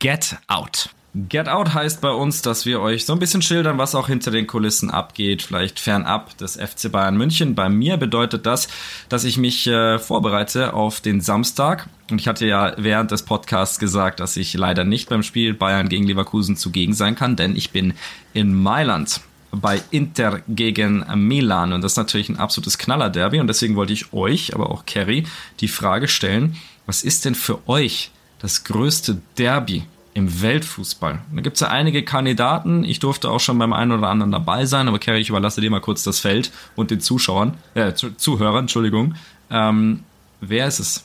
[0.00, 0.90] Get Out.
[1.28, 4.30] Get Out heißt bei uns, dass wir euch so ein bisschen schildern, was auch hinter
[4.30, 7.56] den Kulissen abgeht, vielleicht fernab des FC Bayern München.
[7.56, 8.68] Bei mir bedeutet das,
[9.08, 11.88] dass ich mich äh, vorbereite auf den Samstag.
[12.12, 15.88] Und ich hatte ja während des Podcasts gesagt, dass ich leider nicht beim Spiel Bayern
[15.88, 17.94] gegen Leverkusen zugegen sein kann, denn ich bin
[18.34, 19.20] in Mailand
[19.50, 21.72] bei Inter gegen Milan.
[21.72, 23.40] Und das ist natürlich ein absolutes Knaller-Derby.
[23.40, 25.26] Und deswegen wollte ich euch, aber auch Kerry,
[25.58, 26.54] die Frage stellen,
[26.86, 29.84] was ist denn für euch das größte Derby
[30.14, 31.20] im Weltfußball.
[31.34, 32.84] Da gibt es ja einige Kandidaten.
[32.84, 35.70] Ich durfte auch schon beim einen oder anderen dabei sein, aber Kerry, ich überlasse dir
[35.70, 39.14] mal kurz das Feld und den Zuschauern, äh, Zuhörern, Entschuldigung.
[39.50, 40.04] Ähm,
[40.40, 41.04] wer ist es?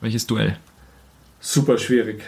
[0.00, 0.58] Welches Duell?
[1.40, 2.22] Super schwierig.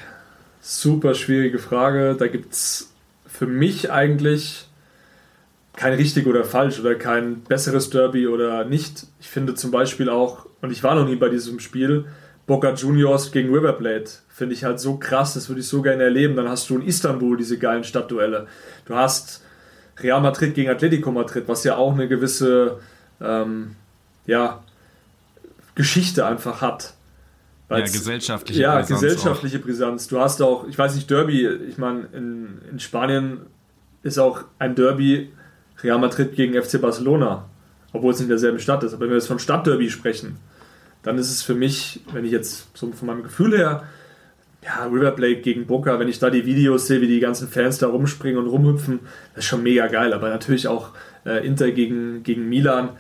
[0.61, 2.15] Super schwierige Frage.
[2.19, 2.93] Da gibt es
[3.27, 4.67] für mich eigentlich
[5.77, 9.07] kein richtig oder falsch oder kein besseres Derby oder nicht.
[9.21, 12.07] Ich finde zum Beispiel auch, und ich war noch nie bei diesem Spiel,
[12.47, 14.11] Boca Juniors gegen River Plate.
[14.39, 16.37] Finde ich halt so krass, das würde ich so gerne erleben.
[16.37, 18.47] Dann hast du in Istanbul diese geilen Stadtduelle.
[18.85, 19.43] Du hast
[19.99, 22.79] Real Madrid gegen Atletico Madrid, was ja auch eine gewisse
[23.21, 23.75] ähm,
[24.27, 24.63] ja,
[25.75, 26.95] Geschichte einfach hat.
[27.69, 29.01] Ja, gesellschaftliche ja, Brisanz.
[29.01, 29.63] gesellschaftliche auch.
[29.63, 30.07] Brisanz.
[30.07, 33.41] Du hast auch, ich weiß nicht, Derby, ich meine, in, in Spanien
[34.05, 35.33] ist auch ein Derby
[35.83, 37.47] Real Madrid gegen FC Barcelona,
[37.93, 38.93] obwohl es nicht in derselben Stadt ist.
[38.93, 40.37] Aber wenn wir jetzt von Stadtderby sprechen,
[41.03, 43.83] dann ist es für mich, wenn ich jetzt so von meinem Gefühl her,
[44.69, 47.79] ja, River Plate gegen Boca, wenn ich da die Videos sehe, wie die ganzen Fans
[47.79, 49.01] da rumspringen und rumhüpfen,
[49.35, 50.13] das ist schon mega geil.
[50.13, 50.91] Aber natürlich auch
[51.25, 52.91] äh, Inter gegen, gegen Milan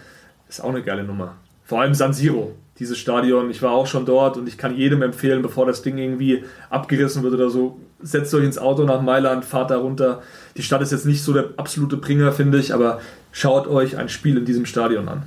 [0.48, 1.34] ist auch eine geile Nummer.
[1.64, 3.50] Vor allem San Siro, dieses Stadion.
[3.50, 7.22] Ich war auch schon dort und ich kann jedem empfehlen, bevor das Ding irgendwie abgerissen
[7.22, 10.22] wird oder so, setzt euch ins Auto nach Mailand, fahrt da runter.
[10.56, 13.00] Die Stadt ist jetzt nicht so der absolute Bringer, finde ich, aber
[13.30, 15.24] schaut euch ein Spiel in diesem Stadion an.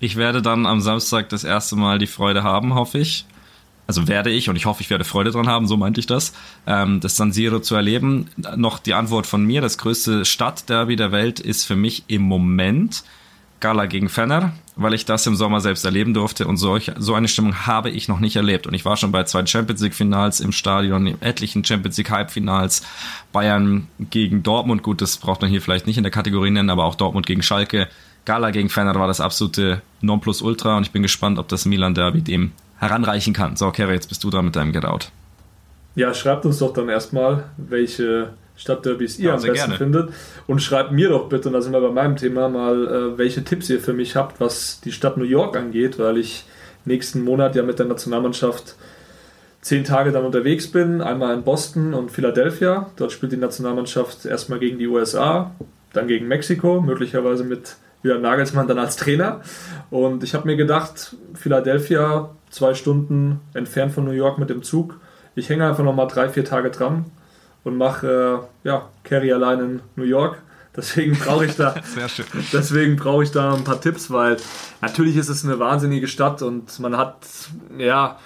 [0.00, 3.24] Ich werde dann am Samstag das erste Mal die Freude haben, hoffe ich.
[3.86, 6.32] Also werde ich und ich hoffe, ich werde Freude dran haben, so meinte ich das,
[6.66, 8.28] ähm, das San Siro zu erleben.
[8.56, 13.04] Noch die Antwort von mir, das größte Stadtderby der Welt ist für mich im Moment
[13.60, 17.26] Gala gegen Fenner, weil ich das im Sommer selbst erleben durfte und solch, so eine
[17.26, 18.66] Stimmung habe ich noch nicht erlebt.
[18.66, 22.82] Und ich war schon bei zwei Champions League Finals im Stadion, etlichen Champions League Halbfinals,
[23.32, 26.84] Bayern gegen Dortmund, gut, das braucht man hier vielleicht nicht in der Kategorie nennen, aber
[26.84, 27.88] auch Dortmund gegen Schalke
[28.26, 32.20] Gala gegen Feyenoord war das absolute Nonplusultra und ich bin gespannt, ob das Milan Derby
[32.20, 33.56] dem heranreichen kann.
[33.56, 35.10] So, Kerry, jetzt bist du dran mit deinem Get Out.
[35.94, 39.76] Ja, schreibt uns doch dann erstmal, welche Stadtderbys ihr ja, am besten gerne.
[39.76, 40.10] findet.
[40.46, 43.44] Und schreibt mir doch bitte, und da sind wir bei meinem Thema, mal, äh, welche
[43.44, 46.44] Tipps ihr für mich habt, was die Stadt New York angeht, weil ich
[46.84, 48.76] nächsten Monat ja mit der Nationalmannschaft
[49.60, 51.00] zehn Tage dann unterwegs bin.
[51.00, 52.90] Einmal in Boston und Philadelphia.
[52.96, 55.50] Dort spielt die Nationalmannschaft erstmal gegen die USA,
[55.92, 59.40] dann gegen Mexiko, möglicherweise mit wieder Nagelsmann dann als Trainer.
[59.90, 65.00] Und ich habe mir gedacht, Philadelphia, zwei Stunden entfernt von New York mit dem Zug.
[65.34, 67.06] Ich hänge einfach nochmal drei, vier Tage dran
[67.64, 70.38] und mache äh, ja, Carry allein in New York.
[70.76, 71.74] Deswegen brauche ich da,
[72.52, 74.36] deswegen brauche ich da ein paar Tipps, weil
[74.82, 77.26] natürlich ist es eine wahnsinnige Stadt und man hat,
[77.78, 78.18] ja,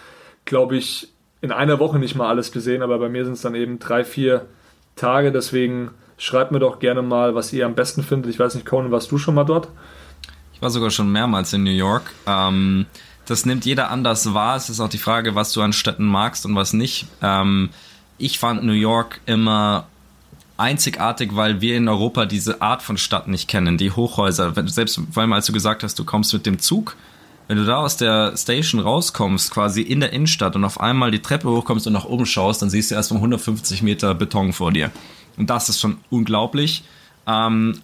[0.47, 1.13] glaube ich,
[1.43, 4.03] in einer Woche nicht mal alles gesehen, aber bei mir sind es dann eben drei,
[4.03, 4.47] vier
[4.97, 5.31] Tage.
[5.31, 8.31] Deswegen Schreibt mir doch gerne mal, was ihr am besten findet.
[8.31, 9.69] Ich weiß nicht, Conan, warst du schon mal dort?
[10.53, 12.13] Ich war sogar schon mehrmals in New York.
[12.27, 12.85] Ähm,
[13.31, 14.57] das nimmt jeder anders wahr.
[14.57, 17.07] Es ist auch die Frage, was du an Städten magst und was nicht.
[17.23, 17.71] Ähm,
[18.19, 19.87] ich fand New York immer
[20.57, 24.53] einzigartig, weil wir in Europa diese Art von Stadt nicht kennen, die Hochhäuser.
[24.67, 26.97] Selbst vor allem, als du gesagt hast, du kommst mit dem Zug,
[27.47, 31.23] wenn du da aus der Station rauskommst, quasi in der Innenstadt und auf einmal die
[31.23, 34.73] Treppe hochkommst und nach oben schaust, dann siehst du erst mal 150 Meter Beton vor
[34.73, 34.91] dir.
[35.37, 36.83] Und das ist schon unglaublich.
[37.29, 37.81] Ähm,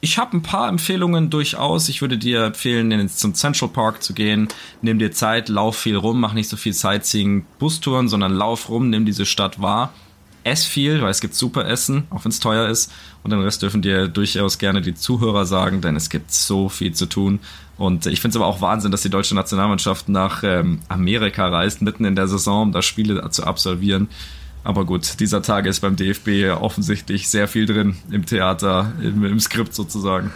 [0.00, 1.88] ich habe ein paar Empfehlungen durchaus.
[1.88, 4.48] Ich würde dir empfehlen, zum Central Park zu gehen.
[4.82, 8.90] Nimm dir Zeit, lauf viel rum, mach nicht so viel Sightseeing, Bustouren, sondern lauf rum,
[8.90, 9.92] nimm diese Stadt wahr.
[10.44, 12.92] Ess viel, weil es gibt super Essen, auch wenn es teuer ist.
[13.24, 16.94] Und den Rest dürfen dir durchaus gerne die Zuhörer sagen, denn es gibt so viel
[16.94, 17.40] zu tun.
[17.76, 21.82] Und ich finde es aber auch Wahnsinn, dass die deutsche Nationalmannschaft nach ähm, Amerika reist,
[21.82, 24.08] mitten in der Saison, um da Spiele zu absolvieren.
[24.66, 29.38] Aber gut, dieser Tag ist beim DFB offensichtlich sehr viel drin im Theater, im, im
[29.38, 30.32] Skript sozusagen.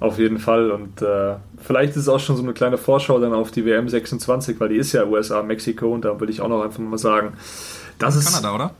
[0.00, 0.70] Auf jeden Fall.
[0.70, 3.86] Und äh, vielleicht ist es auch schon so eine kleine Vorschau dann auf die WM
[3.86, 6.96] 26, weil die ist ja USA, Mexiko und da würde ich auch noch einfach mal
[6.96, 7.34] sagen,
[7.98, 8.32] das ist.
[8.32, 8.70] Kanada, oder?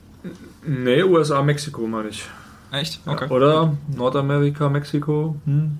[0.65, 2.25] Nee, USA, Mexiko meine ich.
[2.71, 2.99] Echt?
[3.05, 3.25] Okay.
[3.29, 5.35] Ja, oder Nordamerika, Mexiko.
[5.45, 5.77] Hm.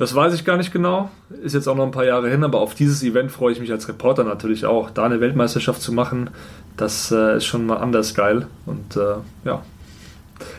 [0.00, 1.10] Das weiß ich gar nicht genau.
[1.42, 3.70] Ist jetzt auch noch ein paar Jahre hin, aber auf dieses Event freue ich mich
[3.70, 4.88] als Reporter natürlich auch.
[4.88, 6.30] Da eine Weltmeisterschaft zu machen,
[6.78, 8.46] das äh, ist schon mal anders geil.
[8.64, 9.62] Und äh, ja,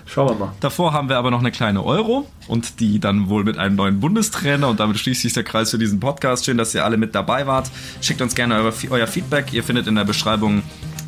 [0.05, 0.53] Schauen wir mal.
[0.59, 3.99] Davor haben wir aber noch eine kleine Euro und die dann wohl mit einem neuen
[3.99, 6.45] Bundestrainer und damit schließt sich der Kreis für diesen Podcast.
[6.45, 7.71] Schön, dass ihr alle mit dabei wart.
[7.99, 9.53] Schickt uns gerne euer, euer Feedback.
[9.53, 10.61] Ihr findet in der Beschreibung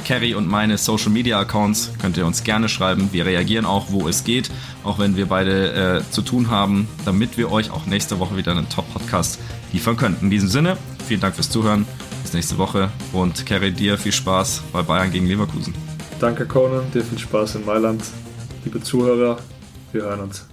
[0.04, 1.92] Carrie und meine Social Media Accounts.
[2.02, 3.10] Könnt ihr uns gerne schreiben.
[3.12, 4.50] Wir reagieren auch, wo es geht,
[4.84, 8.52] auch wenn wir beide äh, zu tun haben, damit wir euch auch nächste Woche wieder
[8.52, 9.40] einen Top-Podcast
[9.72, 10.18] liefern können.
[10.22, 10.78] In diesem Sinne,
[11.08, 11.86] vielen Dank fürs Zuhören.
[12.22, 15.74] Bis nächste Woche und Carrie, dir viel Spaß bei Bayern gegen Leverkusen.
[16.20, 16.90] Danke, Conan.
[16.94, 18.04] Dir viel Spaß in Mailand.
[18.64, 19.40] Liebe Zuhörer,
[19.92, 20.53] wir hören uns.